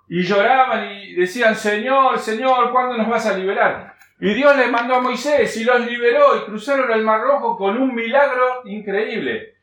Y 0.09 0.23
lloraban 0.23 0.91
y 0.91 1.15
decían, 1.15 1.55
Señor, 1.55 2.19
Señor, 2.19 2.73
¿cuándo 2.73 2.97
nos 2.97 3.09
vas 3.09 3.27
a 3.27 3.39
liberar? 3.39 3.95
Y 4.19 4.35
Dios 4.35 4.57
les 4.57 4.73
mandó 4.73 4.97
a 4.97 5.01
Moisés 5.01 5.57
y 5.57 5.63
los 5.63 5.87
liberó 5.87 6.37
y 6.37 6.47
cruzaron 6.47 6.91
el 6.91 7.05
Mar 7.05 7.21
Rojo 7.21 7.57
con 7.57 7.81
un 7.81 7.95
milagro 7.95 8.63
increíble. 8.65 9.55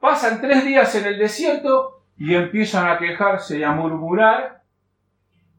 Pasan 0.00 0.40
tres 0.40 0.64
días 0.64 0.92
en 0.96 1.06
el 1.06 1.18
desierto 1.20 2.02
y 2.18 2.34
empiezan 2.34 2.88
a 2.88 2.98
quejarse 2.98 3.60
y 3.60 3.62
a 3.62 3.70
murmurar 3.70 4.61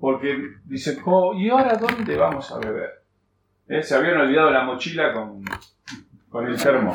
porque 0.04 0.58
dicen, 0.66 1.02
oh, 1.06 1.34
¿y 1.34 1.50
ahora 1.50 1.78
dónde 1.78 2.18
vamos 2.18 2.52
a 2.52 2.60
beber? 2.60 3.06
¿Eh? 3.70 3.82
Se 3.82 3.96
habían 3.96 4.18
olvidado 4.18 4.52
la 4.52 4.64
mochila 4.64 5.14
con 5.14 5.46
con 6.28 6.46
el 6.46 6.62
termo. 6.62 6.94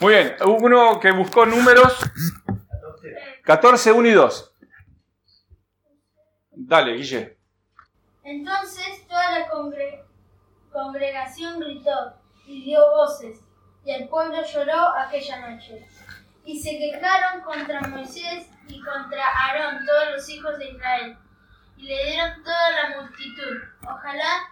Muy 0.00 0.12
bien, 0.12 0.34
uno 0.44 0.98
que 0.98 1.12
buscó 1.12 1.46
números 1.46 1.96
14, 3.44 3.92
1 3.92 4.08
y 4.08 4.10
2. 4.10 4.54
Dale, 6.50 6.94
Guille. 6.94 7.38
Entonces 8.24 9.06
toda 9.06 9.38
la 9.38 9.46
congregación 10.72 11.60
gritó 11.60 12.14
y 12.44 12.64
dio 12.64 12.80
voces, 12.90 13.38
y 13.84 13.92
el 13.92 14.08
pueblo 14.08 14.42
lloró 14.52 14.96
aquella 14.98 15.48
noche. 15.48 15.86
Y 16.44 16.60
se 16.60 16.76
quejaron 16.76 17.42
contra 17.42 17.82
Moisés 17.82 18.48
y 18.66 18.82
contra 18.82 19.22
Aarón 19.28 19.86
todos 19.86 20.16
los 20.16 20.28
hijos 20.28 20.58
de 20.58 20.70
Israel, 20.70 21.16
y 21.78 21.82
le 21.82 22.04
dieron 22.04 22.42
toda 22.42 22.70
la 22.70 23.00
multitud. 23.00 23.56
Ojalá 23.82 24.50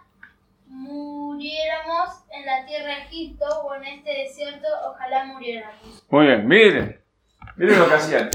muriéramos 0.66 2.24
en 2.30 2.46
la 2.46 2.64
tierra 2.66 2.86
de 2.86 3.02
Egipto 3.02 3.44
o 3.62 3.74
en 3.74 3.84
este 3.84 4.10
desierto, 4.10 4.66
ojalá 4.88 5.24
muriéramos. 5.24 6.04
Muy 6.08 6.26
bien, 6.26 6.46
miren, 6.46 7.00
miren 7.56 7.78
lo 7.78 7.88
que 7.88 7.94
hacían. 7.94 8.30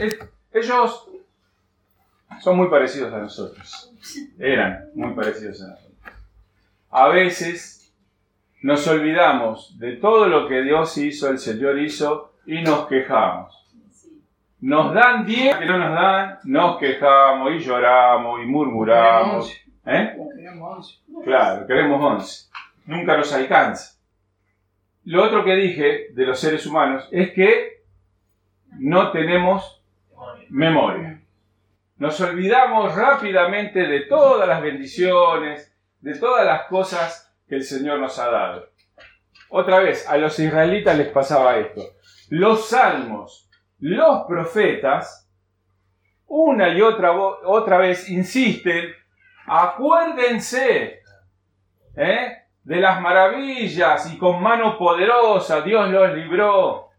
Ellos 0.54 1.08
son 2.42 2.58
muy 2.58 2.70
parecidos 2.70 3.14
a 3.14 3.18
nosotros. 3.18 3.92
Eran 4.40 4.90
muy 4.94 5.14
parecidos 5.14 5.62
a 5.62 5.68
nosotros. 5.68 5.92
A 6.90 7.08
veces 7.08 7.94
nos 8.62 8.86
olvidamos 8.88 9.78
de 9.80 9.94
todo 9.94 10.28
lo 10.28 10.48
que 10.48 10.62
Dios 10.62 10.98
hizo, 10.98 11.30
el 11.30 11.40
Señor 11.40 11.80
hizo, 11.80 12.34
y 12.46 12.62
nos 12.62 12.88
quejamos. 12.88 13.61
Nos 14.62 14.94
dan 14.94 15.26
10 15.26 15.58
que 15.58 15.66
no 15.66 15.78
nos 15.80 15.94
dan, 15.94 16.40
nos 16.44 16.78
quejamos 16.78 17.52
y 17.54 17.60
lloramos 17.60 18.42
y 18.44 18.46
murmuramos. 18.46 19.52
¿Eh? 19.86 20.16
Claro, 21.24 21.66
queremos 21.66 22.00
11. 22.00 22.50
Nunca 22.86 23.18
nos 23.18 23.34
alcanza. 23.34 23.98
Lo 25.06 25.24
otro 25.24 25.44
que 25.44 25.56
dije 25.56 26.08
de 26.14 26.26
los 26.26 26.40
seres 26.40 26.66
humanos 26.68 27.08
es 27.12 27.32
que 27.32 27.82
no 28.78 29.12
tenemos 29.12 29.84
memoria. 30.50 31.22
Nos 31.98 32.22
olvidamos 32.22 32.96
rápidamente 32.96 33.88
de 33.88 34.02
todas 34.02 34.48
las 34.48 34.62
bendiciones, 34.62 35.76
de 36.02 36.20
todas 36.20 36.46
las 36.46 36.68
cosas 36.68 37.34
que 37.48 37.56
el 37.56 37.64
Señor 37.64 38.00
nos 38.00 38.20
ha 38.20 38.30
dado. 38.30 38.70
Otra 39.50 39.80
vez, 39.80 40.08
a 40.08 40.18
los 40.18 40.38
israelitas 40.40 40.98
les 40.98 41.10
pasaba 41.10 41.58
esto. 41.58 41.82
Los 42.30 42.70
salmos, 42.70 43.50
los 43.82 44.26
profetas, 44.28 45.30
una 46.28 46.70
y 46.70 46.82
otra, 46.82 47.12
otra 47.12 47.78
vez 47.78 48.10
insisten, 48.10 48.92
acuérdense 49.46 51.02
¿eh? 51.96 52.38
de 52.64 52.76
las 52.78 53.02
maravillas 53.02 54.14
y 54.14 54.18
con 54.18 54.42
mano 54.42 54.78
poderosa 54.78 55.62
Dios 55.62 55.90
los 55.90 56.16
libró 56.16 56.92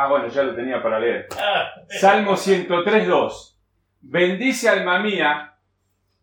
Ah, 0.00 0.06
bueno, 0.06 0.28
ya 0.28 0.44
lo 0.44 0.54
tenía 0.54 0.80
para 0.80 1.00
leer. 1.00 1.26
Salmo 1.88 2.34
103.2. 2.34 3.56
Bendice 4.00 4.68
alma 4.68 5.00
mía 5.00 5.56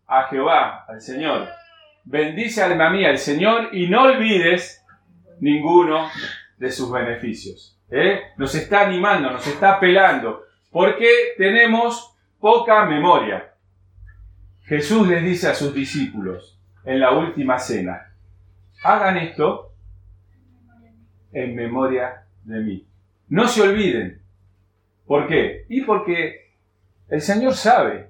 a 0.08 0.23
Jehová, 0.29 0.86
al 0.88 1.01
Señor. 1.01 1.49
Bendice 2.05 2.63
alma 2.63 2.89
mía 2.89 3.10
al 3.10 3.17
Señor 3.17 3.75
y 3.75 3.89
no 3.89 4.03
olvides 4.03 4.81
ninguno 5.41 6.10
de 6.58 6.71
sus 6.71 6.89
beneficios. 6.89 7.74
¿Eh? 7.89 8.21
Nos 8.38 8.56
está 8.56 8.86
animando, 8.86 9.32
nos 9.32 9.45
está 9.45 9.76
apelando, 9.76 10.43
porque 10.71 11.08
tenemos 11.38 12.15
poca 12.39 12.86
memoria. 12.86 13.54
Jesús 14.63 15.08
les 15.08 15.24
dice 15.24 15.50
a 15.50 15.54
sus 15.54 15.74
discípulos 15.74 16.60
en 16.84 17.00
la 17.00 17.12
última 17.12 17.60
cena, 17.60 18.13
hagan 18.84 19.17
esto 19.17 19.74
en 21.32 21.56
memoria 21.56 22.26
de 22.43 22.60
mí. 22.60 22.88
No 23.30 23.48
se 23.48 23.62
olviden. 23.62 24.21
¿Por 25.06 25.28
qué? 25.28 25.65
Y 25.69 25.82
porque 25.82 26.52
el 27.10 27.21
Señor 27.21 27.54
sabe 27.54 28.10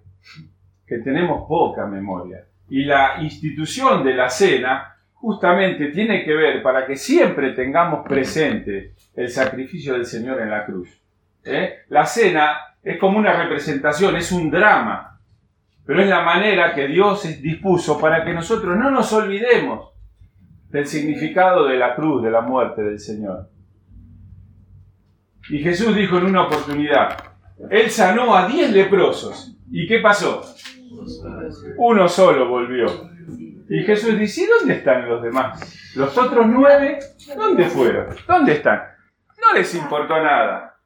que 0.88 1.00
tenemos 1.00 1.48
poca 1.48 1.86
memoria. 1.86 2.46
Y 2.70 2.84
la 2.84 3.22
institución 3.22 4.04
de 4.04 4.14
la 4.14 4.30
cena 4.30 4.95
justamente 5.26 5.88
tiene 5.88 6.24
que 6.24 6.36
ver 6.36 6.62
para 6.62 6.86
que 6.86 6.96
siempre 6.96 7.54
tengamos 7.54 8.08
presente 8.08 8.94
el 9.16 9.28
sacrificio 9.28 9.94
del 9.94 10.06
Señor 10.06 10.40
en 10.40 10.52
la 10.52 10.64
cruz. 10.64 11.02
¿Eh? 11.44 11.80
La 11.90 12.06
cena 12.06 12.60
es 12.84 13.00
como 13.00 13.18
una 13.18 13.34
representación, 13.34 14.16
es 14.18 14.32
un 14.32 14.52
drama, 14.52 15.20
pero 15.84 16.04
es 16.04 16.08
la 16.08 16.22
manera 16.22 16.76
que 16.76 16.88
Dios 16.88 17.24
dispuso 17.42 18.00
para 18.00 18.24
que 18.24 18.36
nosotros 18.36 18.78
no 18.78 18.92
nos 18.92 19.12
olvidemos 19.14 19.94
del 20.70 20.86
significado 20.86 21.66
de 21.66 21.78
la 21.78 21.96
cruz, 21.96 22.22
de 22.22 22.30
la 22.30 22.42
muerte 22.42 22.84
del 22.84 23.00
Señor. 23.00 23.50
Y 25.50 25.58
Jesús 25.58 25.96
dijo 25.96 26.20
en 26.20 26.26
una 26.26 26.44
oportunidad, 26.44 27.18
Él 27.72 27.90
sanó 27.90 28.36
a 28.36 28.48
diez 28.48 28.72
leprosos. 28.72 29.58
¿Y 29.72 29.88
qué 29.88 29.98
pasó? 30.02 30.44
Uno 31.78 32.08
solo 32.08 32.48
volvió. 32.48 33.15
Y 33.68 33.84
Jesús 33.84 34.18
dice, 34.18 34.44
¿y 34.44 34.48
dónde 34.48 34.76
están 34.76 35.08
los 35.10 35.22
demás? 35.22 35.94
Los 35.96 36.18
otros 36.18 36.46
nueve, 36.48 37.00
¿dónde 37.36 37.66
fueron? 37.66 38.16
¿Dónde 38.28 38.54
están? 38.54 38.84
No 39.42 39.54
les 39.54 39.74
importó 39.76 40.22
nada. 40.22 40.78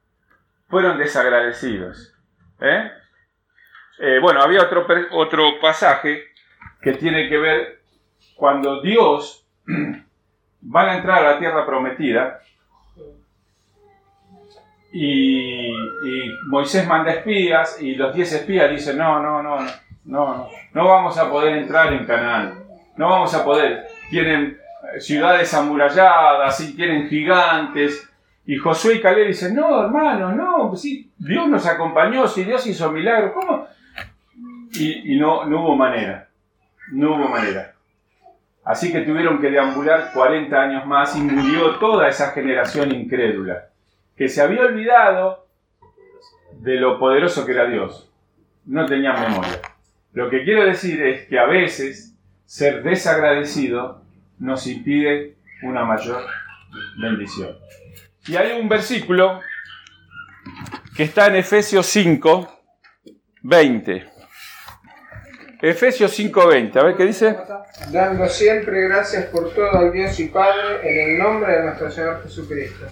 Fueron 0.68 0.98
desagradecidos. 0.98 2.14
¿Eh? 2.60 2.90
Eh, 3.98 4.18
bueno, 4.20 4.40
había 4.42 4.62
otro, 4.62 4.86
otro 5.12 5.60
pasaje 5.60 6.24
que 6.80 6.92
tiene 6.92 7.28
que 7.28 7.38
ver 7.38 7.82
cuando 8.34 8.80
Dios 8.80 9.46
van 10.60 10.88
a 10.88 10.96
entrar 10.96 11.24
a 11.24 11.32
la 11.32 11.38
tierra 11.38 11.66
prometida 11.66 12.40
y, 14.92 15.72
Moisés 16.48 16.86
manda 16.86 17.12
espías 17.12 17.80
y 17.80 17.94
los 17.94 18.14
diez 18.14 18.32
espías 18.32 18.70
dicen, 18.70 18.98
no, 18.98 19.22
no, 19.22 19.42
no, 19.42 19.60
no, 19.60 19.70
no, 20.04 20.48
no 20.72 20.88
vamos 20.88 21.16
a 21.18 21.30
poder 21.30 21.58
entrar 21.58 21.92
en 21.92 22.06
Canaán, 22.06 22.59
no 23.00 23.08
vamos 23.08 23.32
a 23.34 23.42
poder. 23.42 23.86
Tienen 24.10 24.58
eh, 24.94 25.00
ciudades 25.00 25.54
amuralladas 25.54 26.60
y 26.60 26.76
tienen 26.76 27.08
gigantes. 27.08 28.06
Y 28.44 28.58
Josué 28.58 28.96
y 28.96 29.00
Caleb 29.00 29.28
dicen, 29.28 29.54
no, 29.54 29.84
hermano, 29.84 30.32
no, 30.32 30.76
si 30.76 31.10
Dios 31.16 31.48
nos 31.48 31.64
acompañó, 31.66 32.28
si 32.28 32.44
Dios 32.44 32.66
hizo 32.66 32.92
milagros, 32.92 33.32
¿cómo? 33.32 33.66
Y, 34.74 35.14
y 35.14 35.18
no, 35.18 35.46
no 35.46 35.62
hubo 35.62 35.76
manera, 35.76 36.28
no 36.92 37.14
hubo 37.14 37.28
manera. 37.28 37.72
Así 38.64 38.92
que 38.92 39.00
tuvieron 39.00 39.40
que 39.40 39.50
deambular 39.50 40.12
40 40.12 40.60
años 40.60 40.86
más 40.86 41.16
y 41.16 41.22
murió 41.22 41.76
toda 41.76 42.06
esa 42.06 42.32
generación 42.32 42.92
incrédula 42.92 43.68
que 44.14 44.28
se 44.28 44.42
había 44.42 44.60
olvidado 44.60 45.46
de 46.52 46.74
lo 46.74 46.98
poderoso 46.98 47.46
que 47.46 47.52
era 47.52 47.66
Dios. 47.66 48.12
No 48.66 48.84
tenía 48.84 49.14
memoria. 49.14 49.58
Lo 50.12 50.28
que 50.28 50.44
quiero 50.44 50.66
decir 50.66 51.00
es 51.02 51.26
que 51.26 51.38
a 51.38 51.46
veces 51.46 52.09
ser 52.50 52.82
desagradecido 52.82 54.02
nos 54.38 54.66
impide 54.66 55.36
una 55.62 55.84
mayor 55.84 56.24
bendición. 57.00 57.56
Y 58.26 58.34
hay 58.34 58.58
un 58.60 58.68
versículo 58.68 59.40
que 60.96 61.04
está 61.04 61.28
en 61.28 61.36
Efesios 61.36 61.86
5, 61.86 62.48
20. 63.42 64.10
Efesios 65.62 66.18
5:20, 66.18 66.76
a 66.78 66.84
ver 66.84 66.96
qué 66.96 67.04
dice. 67.04 67.36
Dando 67.92 68.26
siempre 68.26 68.88
gracias 68.88 69.26
por 69.26 69.54
todo 69.54 69.70
al 69.72 69.92
Dios 69.92 70.18
y 70.18 70.28
Padre 70.28 70.80
en 70.82 71.10
el 71.10 71.18
nombre 71.18 71.52
de 71.52 71.64
nuestro 71.64 71.90
Señor 71.90 72.22
Jesucristo. 72.22 72.86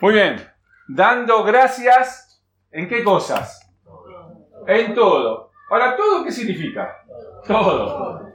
Muy 0.00 0.14
bien 0.14 0.58
dando 0.88 1.44
gracias 1.44 2.42
en 2.72 2.88
qué 2.88 3.04
cosas? 3.04 3.60
En 4.66 4.94
todo. 4.94 5.50
Ahora, 5.70 5.96
¿todo 5.96 6.24
qué 6.24 6.32
significa? 6.32 7.04
Todo. 7.46 8.27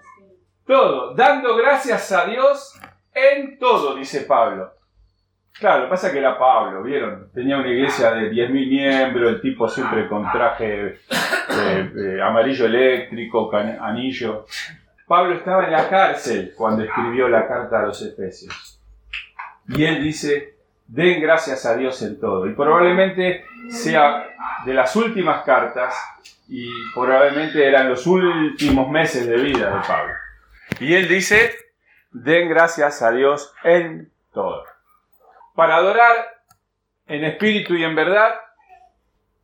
Todo. 0.66 1.14
Dando 1.14 1.56
gracias 1.56 2.12
a 2.12 2.26
Dios 2.26 2.80
en 3.14 3.58
todo, 3.60 3.96
dice 3.96 4.22
Pablo. 4.22 4.72
Claro, 5.60 5.88
pasa 5.88 6.12
que 6.12 6.18
era 6.18 6.38
Pablo, 6.38 6.82
¿vieron? 6.82 7.30
Tenía 7.32 7.58
una 7.58 7.68
iglesia 7.68 8.12
de 8.12 8.32
10.000 8.32 8.50
miembros, 8.50 9.34
el 9.34 9.42
tipo 9.42 9.68
siempre 9.70 10.08
con 10.08 10.30
traje 10.32 10.88
eh, 10.88 11.92
eh, 11.96 12.22
amarillo 12.22 12.66
eléctrico, 12.66 13.52
anillo. 13.54 14.46
Pablo 15.08 15.36
estaba 15.36 15.66
en 15.66 15.72
la 15.72 15.88
cárcel 15.88 16.54
cuando 16.58 16.84
escribió 16.84 17.28
la 17.28 17.48
carta 17.48 17.80
a 17.80 17.84
los 17.84 18.02
Efesios. 18.02 18.80
Y 19.68 19.84
él 19.84 20.02
dice, 20.02 20.56
den 20.88 21.22
gracias 21.22 21.66
a 21.66 21.76
Dios 21.76 22.02
en 22.02 22.20
todo. 22.20 22.48
Y 22.48 22.54
probablemente 22.54 23.46
sea 23.70 24.26
de 24.66 24.74
las 24.74 24.96
últimas 24.96 25.44
cartas 25.44 25.96
y 26.48 26.68
probablemente 26.96 27.66
eran 27.66 27.90
los 27.90 28.08
últimos 28.08 28.90
meses 28.90 29.28
de 29.28 29.38
vida 29.38 29.70
de 29.70 29.88
Pablo. 29.88 30.14
Y 30.80 30.96
él 30.96 31.08
dice, 31.08 31.56
den 32.12 32.50
gracias 32.50 33.02
a 33.02 33.12
Dios 33.12 33.54
en 33.64 34.12
todo. 34.34 34.64
Para 35.56 35.76
adorar 35.76 36.16
en 37.08 37.24
espíritu 37.24 37.76
y 37.76 37.84
en 37.84 37.96
verdad 37.96 38.34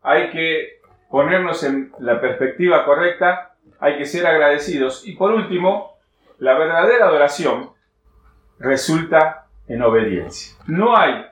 hay 0.02 0.30
que 0.32 0.80
ponernos 1.10 1.64
en 1.64 1.92
la 2.00 2.20
perspectiva 2.22 2.86
correcta, 2.86 3.56
hay 3.80 3.98
que 3.98 4.06
ser 4.06 4.26
agradecidos. 4.26 5.06
Y 5.08 5.16
por 5.16 5.32
último, 5.32 5.98
la 6.38 6.58
verdadera 6.58 7.06
adoración 7.08 7.72
resulta 8.60 9.48
en 9.68 9.82
obediencia. 9.82 10.56
No 10.68 10.98
hay 10.98 11.26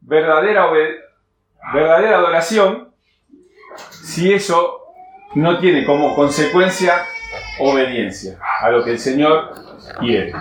verdadera, 0.00 0.70
verdadera 1.72 2.16
adoración 2.16 2.92
si 3.90 4.32
eso 4.32 4.80
no 5.34 5.58
tiene 5.58 5.84
como 5.84 6.14
consecuencia 6.14 7.06
obediencia 7.58 8.38
a 8.60 8.70
lo 8.70 8.84
que 8.84 8.92
el 8.92 8.98
Señor 8.98 9.52
quiere. 9.98 10.32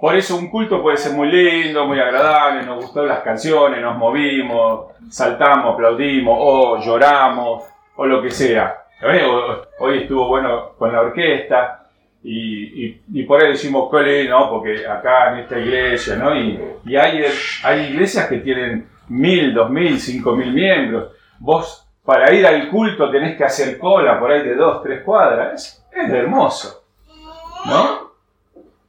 Por 0.00 0.14
eso 0.14 0.36
un 0.36 0.50
culto 0.50 0.82
puede 0.82 0.98
ser 0.98 1.12
muy 1.12 1.28
lindo, 1.28 1.86
muy 1.86 1.98
agradable, 1.98 2.66
nos 2.66 2.84
gustó 2.84 3.04
las 3.04 3.20
canciones, 3.20 3.80
nos 3.80 3.96
movimos, 3.96 4.92
saltamos, 5.08 5.74
aplaudimos, 5.74 6.36
o 6.38 6.78
lloramos, 6.80 7.64
o 7.96 8.06
lo 8.06 8.20
que 8.22 8.30
sea. 8.30 8.84
Hoy 9.78 10.02
estuvo 10.02 10.28
bueno 10.28 10.72
con 10.78 10.92
la 10.92 11.00
orquesta, 11.00 11.86
y, 12.28 13.22
por 13.22 13.40
ahí 13.40 13.50
decimos, 13.50 13.88
¿cuál 13.88 14.28
no? 14.28 14.50
Porque 14.50 14.84
acá 14.86 15.32
en 15.32 15.38
esta 15.40 15.58
iglesia, 15.58 16.16
¿no? 16.16 16.36
Y, 16.36 16.96
hay, 16.96 17.24
hay 17.62 17.80
iglesias 17.92 18.26
que 18.26 18.38
tienen 18.38 18.88
mil, 19.08 19.54
dos 19.54 19.70
mil, 19.70 20.00
cinco 20.00 20.34
mil 20.34 20.52
miembros. 20.52 21.12
Vos 21.38 21.86
para 22.04 22.32
ir 22.32 22.44
al 22.46 22.68
culto 22.68 23.10
tenés 23.10 23.36
que 23.36 23.44
hacer 23.44 23.78
cola 23.78 24.18
por 24.18 24.32
ahí 24.32 24.42
de 24.42 24.56
dos, 24.56 24.82
tres 24.82 25.02
cuadras. 25.02 25.85
Es, 25.96 26.12
hermoso. 26.12 26.84
¿No? 27.64 28.12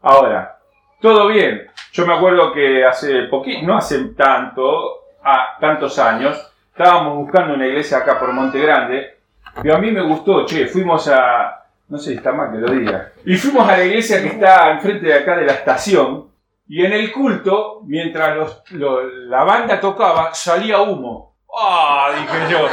Ahora, 0.02 0.60
todo 1.02 1.28
bien. 1.28 1.68
Yo 1.94 2.06
me 2.06 2.14
acuerdo 2.14 2.52
que 2.52 2.86
hace 2.86 3.24
poquito, 3.24 3.66
no 3.66 3.78
hace 3.78 4.10
tanto, 4.10 5.04
a 5.24 5.58
tantos 5.60 5.98
años, 6.00 6.38
estábamos 6.72 7.18
buscando 7.18 7.54
una 7.54 7.68
iglesia 7.68 8.00
acá 8.00 8.20
por 8.20 8.34
Monte 8.34 8.60
Grande, 8.60 9.18
pero 9.62 9.76
a 9.76 9.80
mí 9.80 9.92
me 9.92 10.02
gustó, 10.02 10.46
che, 10.46 10.68
fuimos 10.68 11.08
a, 11.08 11.66
no 11.90 11.98
sé 11.98 12.12
si 12.12 12.18
está 12.18 12.32
mal 12.34 12.52
que 12.52 12.58
lo 12.60 12.72
diga, 12.72 13.12
y 13.26 13.36
fuimos 13.36 13.68
a 13.68 13.78
la 13.78 13.84
iglesia 13.84 14.22
que 14.22 14.28
está 14.28 14.72
enfrente 14.72 15.08
de 15.08 15.14
acá 15.16 15.36
de 15.38 15.46
la 15.46 15.54
estación, 15.54 16.28
y 16.68 16.86
en 16.86 16.94
el 16.94 17.12
culto, 17.12 17.82
mientras 17.86 18.62
la 18.72 19.44
banda 19.44 19.80
tocaba, 19.80 20.34
salía 20.34 20.82
humo. 20.82 21.37
¡Ah! 21.56 22.14
dije 22.16 22.52
yo. 22.52 22.68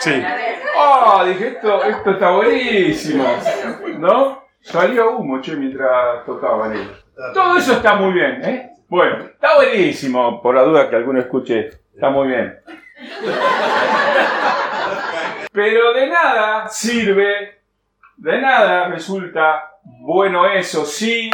Sí. 0.00 0.22
¡Ah! 0.76 1.24
dije, 1.26 1.48
esto, 1.48 1.84
esto 1.84 2.10
está 2.10 2.30
buenísimo. 2.30 3.24
¿No? 3.98 4.44
Salía 4.60 5.06
humo, 5.06 5.40
che, 5.40 5.56
mientras 5.56 6.24
tocaban 6.26 6.72
ellos. 6.72 7.04
Todo 7.34 7.56
eso 7.56 7.74
está 7.74 7.96
muy 7.96 8.12
bien, 8.12 8.44
¿eh? 8.44 8.70
Bueno, 8.88 9.24
está 9.24 9.56
buenísimo, 9.56 10.42
por 10.42 10.54
la 10.54 10.62
duda 10.62 10.90
que 10.90 10.96
alguno 10.96 11.20
escuche. 11.20 11.68
Está 11.94 12.10
muy 12.10 12.28
bien. 12.28 12.58
Pero 15.52 15.92
de 15.92 16.06
nada 16.08 16.68
sirve, 16.68 17.62
de 18.16 18.40
nada 18.40 18.88
resulta 18.88 19.76
bueno 19.82 20.46
eso 20.46 20.84
si 20.84 21.30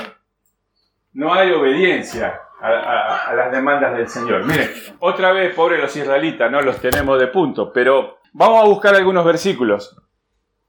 no 1.13 1.35
hay 1.35 1.51
obediencia 1.53 2.41
a, 2.61 3.35
las 3.35 3.53
demandas 3.53 3.97
del 3.97 4.09
Señor. 4.09 4.45
Miren, 4.45 4.71
otra 5.01 5.33
vez, 5.33 5.55
pobres 5.55 5.81
los 5.81 5.95
israelitas, 5.97 6.51
no 6.51 6.61
los 6.61 6.81
tenemos 6.81 7.19
de 7.19 7.29
punto, 7.29 7.73
pero 7.73 8.19
vamos 8.33 8.63
a 8.63 8.67
buscar 8.67 8.95
algunos 8.95 9.25
versículos. 9.25 9.97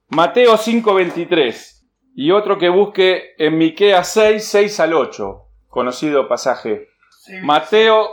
Mateo 0.10 0.58
5:23 0.58 1.86
y 2.16 2.32
otro 2.32 2.58
que 2.58 2.70
busque 2.70 3.36
en 3.38 3.58
Miqueas 3.58 4.12
6, 4.14 4.48
6 4.48 4.80
al 4.80 4.94
8, 4.94 5.42
conocido 5.68 6.28
pasaje. 6.28 6.88
Mateo 7.44 8.10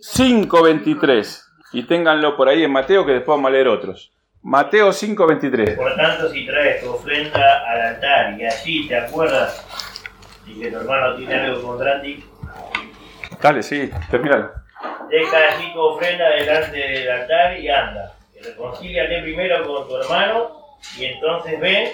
5:23 0.00 1.44
y 1.72 1.82
ténganlo 1.84 2.36
por 2.36 2.48
ahí 2.48 2.64
en 2.64 2.72
Mateo 2.72 3.04
que 3.04 3.12
después 3.12 3.36
vamos 3.36 3.48
a 3.48 3.52
leer 3.52 3.68
otros. 3.68 4.12
Mateo 4.42 4.92
5:23. 4.92 5.76
Por 5.76 5.96
tanto, 5.96 6.30
si 6.30 6.46
traes 6.46 6.82
tu 6.82 6.90
ofrenda 6.90 7.64
al 7.68 7.80
altar 7.80 8.40
y 8.40 8.46
allí 8.46 8.88
te 8.88 8.96
acuerdas 8.96 9.66
y 10.46 10.60
que 10.60 10.70
tu 10.70 10.76
hermano 10.78 11.16
tiene 11.16 11.34
algo 11.34 11.62
contra 11.62 12.00
ti. 12.00 12.24
Dale, 13.40 13.62
sí, 13.62 13.90
terminalo. 14.10 14.50
Deja 15.08 15.36
allí 15.52 15.72
tu 15.72 15.80
ofrenda 15.80 16.28
delante 16.30 16.76
del 16.76 17.10
altar 17.10 17.58
y 17.58 17.68
anda. 17.68 18.14
Reconcíliate 18.42 19.22
primero 19.22 19.66
con 19.66 19.88
tu 19.88 19.96
hermano 19.96 20.50
y 20.98 21.06
entonces 21.06 21.60
ven 21.60 21.88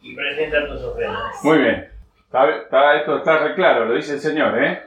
y 0.00 0.14
presenta 0.14 0.66
tus 0.66 0.82
ofrendas. 0.82 1.42
Muy 1.42 1.58
bien. 1.58 1.90
Está, 2.24 2.96
esto 2.96 3.18
está 3.18 3.38
re 3.38 3.54
claro, 3.54 3.84
lo 3.84 3.94
dice 3.94 4.14
el 4.14 4.20
Señor, 4.20 4.62
¿eh? 4.62 4.82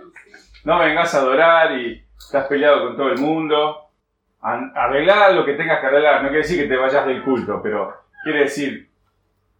No 0.63 0.79
vengas 0.79 1.13
a 1.15 1.19
adorar 1.19 1.71
y 1.77 2.05
estás 2.17 2.45
peleado 2.47 2.87
con 2.87 2.97
todo 2.97 3.09
el 3.09 3.19
mundo. 3.19 3.89
Arreglar 4.41 5.33
lo 5.33 5.45
que 5.45 5.53
tengas 5.53 5.79
que 5.79 5.87
arreglar. 5.87 6.23
No 6.23 6.29
quiere 6.29 6.43
decir 6.43 6.61
que 6.61 6.67
te 6.67 6.77
vayas 6.77 7.05
del 7.05 7.23
culto, 7.23 7.61
pero 7.61 7.93
quiere 8.23 8.41
decir, 8.41 8.89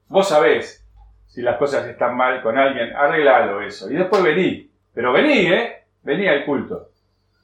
vos 0.07 0.27
sabés 0.27 0.85
si 1.27 1.41
las 1.41 1.57
cosas 1.57 1.85
están 1.87 2.15
mal 2.15 2.41
con 2.41 2.57
alguien, 2.57 2.95
arreglalo 2.95 3.61
eso. 3.61 3.89
Y 3.91 3.95
después 3.95 4.23
vení. 4.23 4.69
Pero 4.97 5.13
vení, 5.13 5.45
¿eh? 5.45 5.83
Vení 6.01 6.27
al 6.27 6.43
culto. 6.43 6.89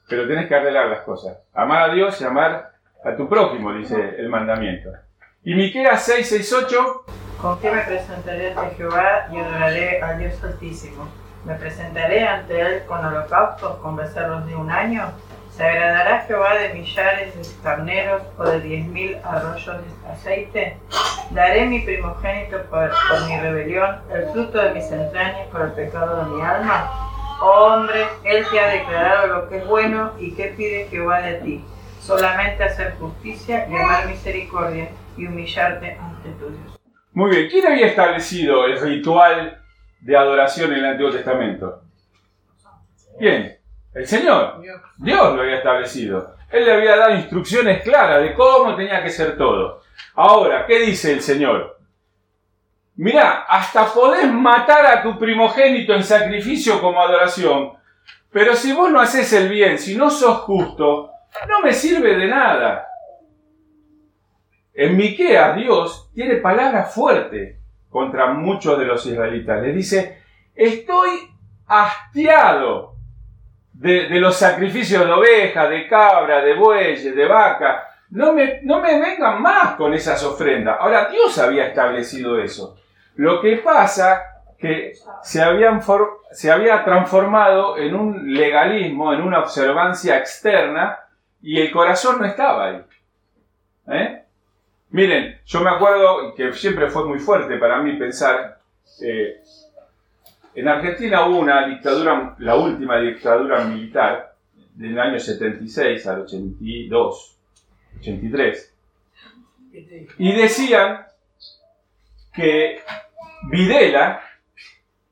Pero 0.09 0.27
tenés 0.27 0.47
que 0.47 0.55
arreglar 0.55 0.87
las 0.87 1.01
cosas. 1.01 1.37
Amar 1.53 1.87
a 1.87 1.93
Dios 1.93 2.19
y 2.19 2.23
amar 2.23 2.71
a 3.05 3.15
tu 3.15 3.29
prójimo, 3.29 3.71
dice 3.73 4.15
el 4.17 4.27
mandamiento. 4.27 4.89
Y 5.43 5.53
Miqueas 5.53 6.09
6:68. 6.09 7.03
¿Con 7.39 7.61
qué 7.61 7.69
me 7.69 7.81
presentaré 7.81 8.55
ante 8.55 8.75
Jehová 8.75 9.27
y 9.31 9.37
adoraré 9.37 10.01
al 10.01 10.17
Dios 10.17 10.43
Altísimo? 10.43 11.07
¿Me 11.45 11.53
presentaré 11.53 12.27
ante 12.27 12.59
él 12.59 12.85
con 12.87 13.05
holocaustos, 13.05 13.77
con 13.77 13.97
becerros 13.97 14.47
de 14.47 14.55
un 14.55 14.71
año? 14.71 15.11
¿Se 15.51 15.63
agradará 15.63 16.21
Jehová 16.21 16.55
de 16.55 16.73
millares 16.73 17.35
de 17.35 17.61
carneros 17.61 18.23
o 18.39 18.45
de 18.45 18.61
diez 18.61 18.87
mil 18.87 19.15
arroyos 19.23 19.77
de 19.77 20.11
aceite? 20.11 20.77
Daré 21.29 21.67
mi 21.67 21.81
primogénito 21.81 22.63
por, 22.63 22.89
mi 23.27 23.39
rebelión, 23.39 23.97
el 24.11 24.27
fruto 24.31 24.57
de 24.57 24.71
mis 24.73 24.91
entrañas 24.91 25.47
por 25.51 25.61
el 25.61 25.71
pecado 25.73 26.25
de 26.25 26.31
mi 26.31 26.41
alma. 26.41 27.12
Hombre, 27.45 28.08
Él 28.23 28.45
te 28.49 28.58
ha 28.58 28.67
declarado 28.69 29.27
lo 29.27 29.49
que 29.49 29.58
es 29.58 29.67
bueno 29.67 30.13
y 30.17 30.34
qué 30.34 30.53
pide 30.56 30.88
Jehová 30.89 31.21
de 31.21 31.34
ti. 31.41 31.65
Solamente 31.99 32.63
hacer 32.63 32.95
justicia 32.95 33.67
y 33.69 33.75
amar 33.75 34.08
misericordia 34.08 34.88
y 35.17 35.27
humillarte 35.27 35.97
ante 35.99 36.29
tu 36.39 36.47
Dios. 36.47 36.79
Muy 37.12 37.32
bien, 37.32 37.49
¿quién 37.49 37.67
había 37.67 37.88
establecido 37.88 38.65
el 38.65 38.79
ritual 38.79 39.62
de 39.99 40.15
adoración 40.17 40.71
en 40.71 40.79
el 40.79 40.86
Antiguo 40.86 41.12
Testamento? 41.12 41.82
¿Quién? 43.19 43.58
El 43.93 44.08
Señor. 44.08 44.62
Dios 44.97 45.36
lo 45.36 45.41
había 45.41 45.58
establecido. 45.58 46.38
Él 46.49 46.63
le 46.63 46.71
había 46.71 46.95
dado 46.95 47.13
instrucciones 47.13 47.84
claras 47.84 48.23
de 48.23 48.34
cómo 48.36 48.73
tenía 48.77 49.03
que 49.03 49.10
ser 49.10 49.38
todo. 49.38 49.82
Ahora, 50.15 50.65
¿qué 50.65 50.79
dice 50.79 51.12
el 51.12 51.21
Señor? 51.21 51.77
Mirá, 52.95 53.45
hasta 53.47 53.86
podés 53.86 54.32
matar 54.32 54.86
a 54.86 55.01
tu 55.01 55.17
primogénito 55.17 55.93
en 55.93 56.03
sacrificio 56.03 56.79
como 56.79 57.01
adoración, 57.01 57.73
pero 58.32 58.56
si 58.56 58.71
vos 58.71 58.91
no 58.91 58.99
haces 58.99 59.34
el 59.34 59.49
bien, 59.49 59.79
si 59.79 59.95
no 59.95 60.10
sos 60.10 60.39
justo, 60.39 61.12
no 61.47 61.62
me 61.62 61.73
sirve 61.73 62.15
de 62.15 62.27
nada. 62.27 62.88
En 64.73 64.95
Miqueas 64.97 65.56
Dios 65.56 66.12
tiene 66.13 66.36
palabra 66.38 66.84
fuerte 66.84 67.60
contra 67.89 68.34
muchos 68.34 68.77
de 68.77 68.86
los 68.86 69.06
israelitas. 69.06 69.62
Le 69.62 69.71
dice, 69.71 70.23
estoy 70.56 71.10
hastiado 71.67 72.95
de, 73.73 74.10
los 74.19 74.36
sacrificios 74.36 75.06
de 75.06 75.12
oveja, 75.12 75.67
de 75.67 75.88
cabra, 75.88 76.41
de 76.41 76.56
bueyes, 76.56 77.15
de 77.15 77.27
vaca. 77.27 77.88
No 78.10 78.34
me, 78.34 78.62
no 78.63 78.79
me 78.79 78.99
vengan 78.99 79.41
más 79.41 79.75
con 79.75 79.93
esas 79.93 80.23
ofrendas. 80.23 80.77
Ahora, 80.79 81.10
Dios 81.10 81.38
había 81.39 81.67
establecido 81.67 82.39
eso. 82.39 82.77
Lo 83.15 83.41
que 83.41 83.58
pasa 83.58 84.21
que 84.58 84.93
se, 85.21 85.41
habían 85.41 85.82
se 86.32 86.52
había 86.52 86.84
transformado 86.86 87.78
en 87.78 87.95
un 87.95 88.34
legalismo, 88.34 89.13
en 89.13 89.21
una 89.21 89.39
observancia 89.39 90.17
externa, 90.17 90.99
y 91.41 91.60
el 91.60 91.71
corazón 91.71 92.19
no 92.19 92.26
estaba 92.26 92.69
ahí. 92.69 92.82
¿Eh? 93.88 94.23
Miren, 94.91 95.39
yo 95.45 95.62
me 95.62 95.69
acuerdo 95.69 96.34
que 96.34 96.54
siempre 96.54 96.89
fue 96.89 97.06
muy 97.06 97.19
fuerte 97.19 97.58
para 97.58 97.82
mí 97.82 97.97
pensar, 97.97 98.60
eh, 99.02 99.41
en 100.56 100.67
Argentina 100.67 101.28
hubo 101.28 101.39
una 101.39 101.67
dictadura, 101.67 102.36
la 102.39 102.56
última 102.56 102.99
dictadura 102.99 103.65
militar, 103.65 104.34
del 104.76 104.99
año 104.99 105.19
76 105.19 106.08
al 106.08 106.21
82, 106.21 107.38
83. 107.99 108.73
Y 110.19 110.32
decían 110.34 111.06
que 112.34 112.82
Videla, 113.49 114.21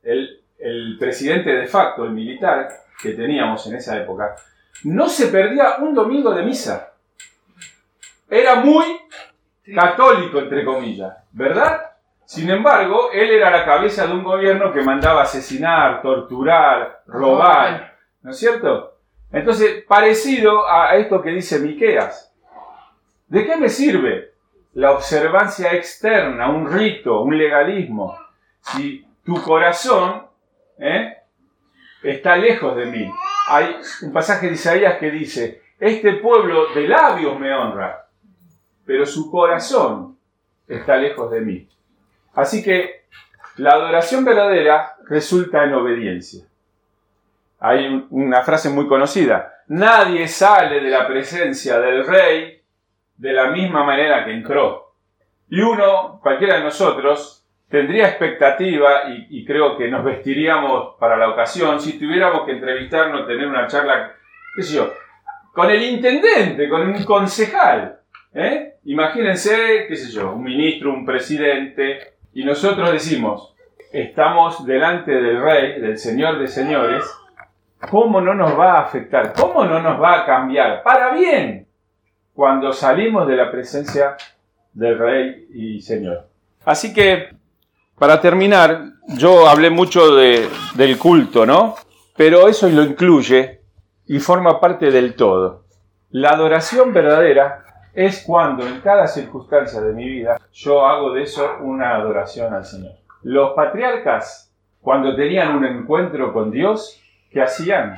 el, 0.03 0.41
el 0.59 0.97
presidente 0.99 1.51
de 1.51 1.67
facto, 1.67 2.05
el 2.05 2.11
militar 2.11 2.69
que 3.01 3.11
teníamos 3.11 3.65
en 3.67 3.75
esa 3.75 3.97
época, 3.97 4.35
no 4.83 5.07
se 5.07 5.27
perdía 5.27 5.77
un 5.79 5.93
domingo 5.93 6.33
de 6.33 6.43
misa. 6.43 6.93
Era 8.29 8.55
muy 8.55 8.85
católico, 9.75 10.39
entre 10.39 10.63
comillas, 10.63 11.17
¿verdad? 11.31 11.91
Sin 12.25 12.49
embargo, 12.49 13.11
él 13.11 13.29
era 13.29 13.51
la 13.51 13.65
cabeza 13.65 14.07
de 14.07 14.13
un 14.13 14.23
gobierno 14.23 14.71
que 14.71 14.81
mandaba 14.81 15.23
asesinar, 15.23 16.01
torturar, 16.01 17.03
robar, 17.07 17.97
¿no 18.21 18.31
es 18.31 18.37
cierto? 18.37 18.99
Entonces, 19.31 19.83
parecido 19.87 20.69
a 20.69 20.95
esto 20.95 21.21
que 21.21 21.31
dice 21.31 21.59
Miqueas. 21.59 22.33
¿De 23.27 23.45
qué 23.45 23.57
me 23.57 23.69
sirve 23.69 24.31
la 24.73 24.91
observancia 24.91 25.73
externa, 25.73 26.49
un 26.49 26.71
rito, 26.71 27.21
un 27.21 27.37
legalismo, 27.37 28.17
si 28.61 29.05
tu 29.25 29.41
corazón 29.41 30.27
¿eh? 30.77 31.17
está 32.03 32.35
lejos 32.35 32.75
de 32.75 32.85
mí? 32.85 33.11
Hay 33.47 33.75
un 34.03 34.13
pasaje 34.13 34.47
de 34.47 34.53
Isaías 34.53 34.97
que 34.97 35.11
dice, 35.11 35.61
este 35.79 36.13
pueblo 36.13 36.73
de 36.73 36.87
labios 36.87 37.39
me 37.39 37.53
honra, 37.53 38.07
pero 38.85 39.05
su 39.05 39.29
corazón 39.29 40.17
está 40.67 40.97
lejos 40.97 41.31
de 41.31 41.41
mí. 41.41 41.67
Así 42.33 42.63
que 42.63 43.05
la 43.57 43.71
adoración 43.71 44.23
verdadera 44.23 44.95
resulta 45.07 45.63
en 45.63 45.73
obediencia. 45.73 46.45
Hay 47.59 48.07
una 48.09 48.41
frase 48.41 48.69
muy 48.69 48.87
conocida, 48.87 49.63
nadie 49.67 50.27
sale 50.27 50.79
de 50.79 50.89
la 50.89 51.07
presencia 51.07 51.79
del 51.79 52.05
rey 52.05 52.61
de 53.17 53.33
la 53.33 53.51
misma 53.51 53.83
manera 53.83 54.25
que 54.25 54.31
entró. 54.31 54.95
Y 55.49 55.61
uno, 55.61 56.19
cualquiera 56.23 56.55
de 56.55 56.63
nosotros, 56.63 57.40
tendría 57.71 58.09
expectativa 58.09 59.03
y, 59.07 59.45
creo 59.45 59.77
que 59.77 59.87
nos 59.87 60.03
vestiríamos 60.03 60.95
para 60.99 61.15
la 61.15 61.29
ocasión 61.29 61.79
si 61.79 61.97
tuviéramos 61.97 62.45
que 62.45 62.51
entrevistarnos, 62.51 63.25
tener 63.25 63.47
una 63.47 63.65
charla, 63.67 64.11
qué 64.55 64.61
sé 64.61 64.75
yo, 64.75 64.93
con 65.53 65.69
el 65.69 65.81
intendente, 65.81 66.67
con 66.67 66.81
un 66.81 67.03
concejal. 67.05 67.97
¿eh? 68.33 68.73
Imagínense, 68.83 69.85
qué 69.87 69.95
sé 69.95 70.11
yo, 70.11 70.33
un 70.33 70.43
ministro, 70.43 70.93
un 70.93 71.05
presidente, 71.05 72.15
y 72.33 72.43
nosotros 72.43 72.91
decimos, 72.91 73.55
estamos 73.93 74.65
delante 74.65 75.11
del 75.11 75.41
rey, 75.41 75.79
del 75.79 75.97
señor 75.97 76.39
de 76.39 76.47
señores, 76.47 77.05
¿cómo 77.89 78.19
no 78.19 78.33
nos 78.33 78.59
va 78.59 78.73
a 78.73 78.81
afectar? 78.81 79.31
¿Cómo 79.33 79.63
no 79.63 79.81
nos 79.81 80.01
va 80.01 80.21
a 80.21 80.25
cambiar? 80.25 80.83
Para 80.83 81.13
bien, 81.13 81.67
cuando 82.33 82.73
salimos 82.73 83.27
de 83.27 83.37
la 83.37 83.49
presencia 83.49 84.17
del 84.73 84.99
rey 84.99 85.47
y 85.53 85.81
señor. 85.81 86.27
Así 86.65 86.93
que 86.93 87.40
para 88.01 88.19
terminar, 88.19 88.93
yo 89.09 89.47
hablé 89.47 89.69
mucho 89.69 90.15
del 90.15 90.97
culto, 90.97 91.45
¿no? 91.45 91.75
Pero 92.17 92.47
eso 92.47 92.67
lo 92.67 92.81
incluye 92.81 93.61
y 94.07 94.17
forma 94.17 94.59
parte 94.59 94.89
del 94.89 95.13
todo. 95.13 95.65
La 96.09 96.31
adoración 96.31 96.93
verdadera 96.93 97.63
es 97.93 98.23
cuando 98.25 98.65
en 98.65 98.81
cada 98.81 99.05
circunstancia 99.05 99.81
de 99.81 99.93
mi 99.93 100.09
vida 100.09 100.39
yo 100.51 100.83
hago 100.83 101.13
de 101.13 101.21
eso 101.21 101.57
una 101.59 101.95
adoración 101.95 102.51
al 102.55 102.65
Señor. 102.65 102.93
Los 103.21 103.51
patriarcas, 103.51 104.51
cuando 104.81 105.15
tenían 105.15 105.55
un 105.55 105.65
encuentro 105.65 106.33
con 106.33 106.49
Dios, 106.49 106.99
¿qué 107.29 107.43
hacían? 107.43 107.95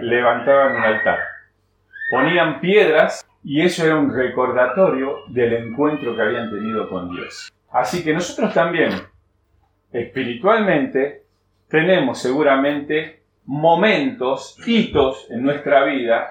Levantaban 0.00 0.74
un 0.74 0.82
altar, 0.82 1.20
ponían 2.10 2.60
piedras 2.60 3.24
y 3.44 3.62
eso 3.62 3.86
era 3.86 3.94
un 3.94 4.12
recordatorio 4.12 5.18
del 5.28 5.52
encuentro 5.52 6.16
que 6.16 6.22
habían 6.22 6.50
tenido 6.50 6.90
con 6.90 7.10
Dios. 7.12 7.52
Así 7.70 8.02
que 8.02 8.14
nosotros 8.14 8.54
también, 8.54 8.90
espiritualmente, 9.92 11.24
tenemos 11.68 12.18
seguramente 12.18 13.22
momentos, 13.44 14.56
hitos 14.66 15.30
en 15.30 15.42
nuestra 15.42 15.84
vida 15.84 16.30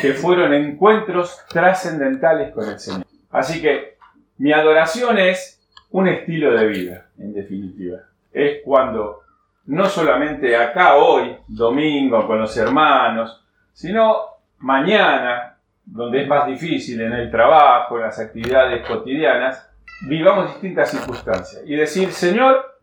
que 0.00 0.12
fueron 0.12 0.52
encuentros 0.52 1.44
trascendentales 1.48 2.52
con 2.52 2.68
el 2.68 2.78
Señor. 2.78 3.06
Así 3.30 3.60
que 3.60 3.96
mi 4.38 4.52
adoración 4.52 5.18
es 5.18 5.60
un 5.90 6.08
estilo 6.08 6.52
de 6.52 6.66
vida, 6.66 7.06
en 7.18 7.32
definitiva. 7.32 7.98
Es 8.32 8.58
cuando 8.64 9.22
no 9.66 9.86
solamente 9.86 10.56
acá 10.56 10.96
hoy, 10.96 11.36
domingo, 11.46 12.26
con 12.26 12.38
los 12.38 12.56
hermanos, 12.56 13.44
sino 13.72 14.18
mañana, 14.58 15.56
donde 15.84 16.22
es 16.22 16.28
más 16.28 16.46
difícil 16.46 17.00
en 17.00 17.12
el 17.12 17.30
trabajo, 17.30 17.96
en 17.96 18.04
las 18.04 18.18
actividades 18.18 18.86
cotidianas, 18.86 19.67
vivamos 20.02 20.52
distintas 20.52 20.90
circunstancias 20.90 21.62
y 21.64 21.76
decir, 21.76 22.12
Señor, 22.12 22.78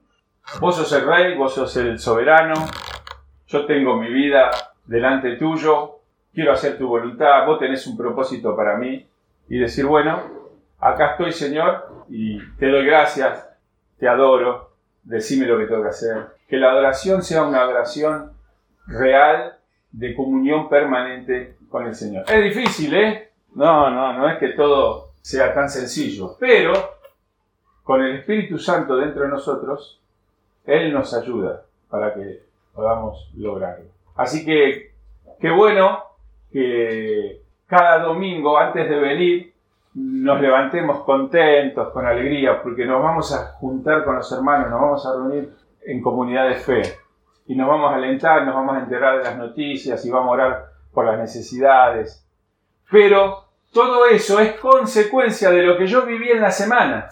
vos 0.59 0.75
sos 0.75 0.91
el 0.93 1.07
rey, 1.07 1.37
vos 1.37 1.53
sos 1.53 1.75
el 1.77 1.99
soberano, 1.99 2.53
yo 3.47 3.65
tengo 3.65 3.97
mi 3.97 4.11
vida 4.11 4.51
delante 4.85 5.35
tuyo, 5.37 5.99
quiero 6.33 6.51
hacer 6.51 6.77
tu 6.77 6.87
voluntad, 6.87 7.45
vos 7.45 7.59
tenés 7.59 7.85
un 7.87 7.97
propósito 7.97 8.55
para 8.55 8.77
mí 8.77 9.07
y 9.49 9.57
decir, 9.57 9.85
bueno, 9.85 10.23
acá 10.79 11.11
estoy 11.11 11.31
Señor 11.31 12.05
y 12.09 12.39
te 12.57 12.67
doy 12.67 12.85
gracias, 12.85 13.47
te 13.97 14.07
adoro, 14.07 14.71
decime 15.03 15.45
lo 15.45 15.57
que 15.57 15.65
tengo 15.65 15.83
que 15.83 15.89
hacer. 15.89 16.27
Que 16.47 16.57
la 16.57 16.71
adoración 16.71 17.23
sea 17.23 17.43
una 17.43 17.61
adoración 17.61 18.31
real 18.87 19.57
de 19.91 20.13
comunión 20.13 20.69
permanente 20.69 21.57
con 21.69 21.87
el 21.87 21.95
Señor. 21.95 22.25
Es 22.27 22.43
difícil, 22.43 22.93
¿eh? 22.93 23.31
No, 23.55 23.89
no, 23.89 24.13
no 24.13 24.29
es 24.29 24.37
que 24.37 24.49
todo 24.49 25.13
sea 25.21 25.53
tan 25.53 25.69
sencillo, 25.69 26.35
pero 26.39 26.73
con 27.85 28.01
el 28.01 28.15
Espíritu 28.15 28.57
Santo 28.57 28.97
dentro 28.97 29.21
de 29.21 29.29
nosotros, 29.29 30.01
Él 30.65 30.91
nos 30.91 31.13
ayuda 31.13 31.61
para 31.87 32.15
que 32.15 32.41
podamos 32.73 33.29
lograrlo. 33.37 33.85
Así 34.15 34.43
que, 34.43 34.91
qué 35.39 35.51
bueno 35.51 35.99
que 36.51 37.41
cada 37.67 37.99
domingo 37.99 38.57
antes 38.57 38.89
de 38.89 38.95
venir 38.95 39.53
nos 39.93 40.41
levantemos 40.41 41.03
contentos, 41.03 41.93
con 41.93 42.07
alegría, 42.07 42.59
porque 42.63 42.85
nos 42.85 43.03
vamos 43.03 43.31
a 43.31 43.51
juntar 43.53 44.03
con 44.03 44.15
los 44.15 44.31
hermanos, 44.31 44.71
nos 44.71 44.81
vamos 44.81 45.05
a 45.05 45.13
reunir 45.13 45.53
en 45.85 46.01
comunidad 46.01 46.49
de 46.49 46.55
fe 46.55 46.81
y 47.45 47.55
nos 47.55 47.67
vamos 47.67 47.91
a 47.91 47.97
alentar, 47.97 48.47
nos 48.47 48.55
vamos 48.55 48.77
a 48.77 48.79
enterar 48.79 49.19
de 49.19 49.25
las 49.25 49.37
noticias 49.37 50.03
y 50.03 50.09
vamos 50.09 50.29
a 50.29 50.31
orar 50.31 50.65
por 50.91 51.05
las 51.05 51.19
necesidades. 51.19 52.27
Pero 52.89 53.45
todo 53.71 54.07
eso 54.07 54.39
es 54.39 54.53
consecuencia 54.53 55.51
de 55.51 55.61
lo 55.61 55.77
que 55.77 55.85
yo 55.85 56.03
viví 56.03 56.31
en 56.31 56.41
la 56.41 56.49
semana. 56.49 57.09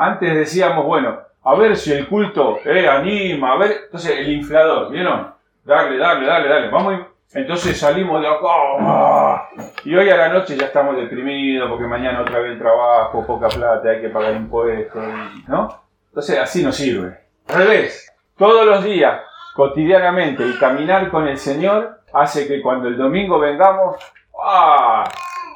Antes 0.00 0.32
decíamos, 0.32 0.84
bueno, 0.86 1.18
a 1.42 1.54
ver 1.56 1.76
si 1.76 1.92
el 1.92 2.06
culto 2.06 2.58
anima, 2.64 3.54
a 3.54 3.56
ver, 3.56 3.72
entonces 3.86 4.16
el 4.16 4.28
inflador, 4.32 4.92
¿vieron? 4.92 5.34
Dale, 5.64 5.98
dale, 5.98 6.24
dale, 6.24 6.48
dale, 6.48 6.68
vamos. 6.68 7.00
Entonces 7.34 7.76
salimos 7.76 8.22
de 8.22 8.28
acá 8.28 9.48
y 9.84 9.96
hoy 9.96 10.08
a 10.08 10.16
la 10.16 10.28
noche 10.28 10.56
ya 10.56 10.66
estamos 10.66 10.96
deprimidos 10.96 11.68
porque 11.68 11.84
mañana 11.86 12.20
otra 12.20 12.38
vez 12.38 12.52
el 12.52 12.58
trabajo, 12.60 13.26
poca 13.26 13.48
plata, 13.48 13.88
hay 13.88 14.00
que 14.00 14.08
pagar 14.08 14.34
impuestos, 14.34 15.02
¿no? 15.48 15.82
Entonces 16.10 16.38
así 16.38 16.62
no 16.62 16.70
sirve. 16.70 17.18
Al 17.48 17.56
revés, 17.56 18.10
todos 18.36 18.64
los 18.64 18.84
días, 18.84 19.20
cotidianamente, 19.54 20.46
y 20.46 20.56
caminar 20.58 21.10
con 21.10 21.26
el 21.26 21.38
Señor 21.38 22.02
hace 22.12 22.46
que 22.46 22.62
cuando 22.62 22.86
el 22.86 22.96
domingo 22.96 23.40
vengamos, 23.40 23.96
¡ah! 24.42 25.04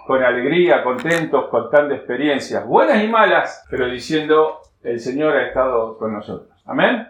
Con 0.07 0.23
alegría, 0.23 0.83
contentos, 0.83 1.49
contando 1.49 1.95
experiencias, 1.95 2.67
buenas 2.67 3.03
y 3.03 3.09
malas, 3.09 3.65
pero 3.71 3.87
diciendo, 3.87 4.61
el 4.83 4.99
Señor 4.99 5.37
ha 5.37 5.47
estado 5.47 5.97
con 5.99 6.13
nosotros. 6.13 6.51
Amén. 6.67 7.07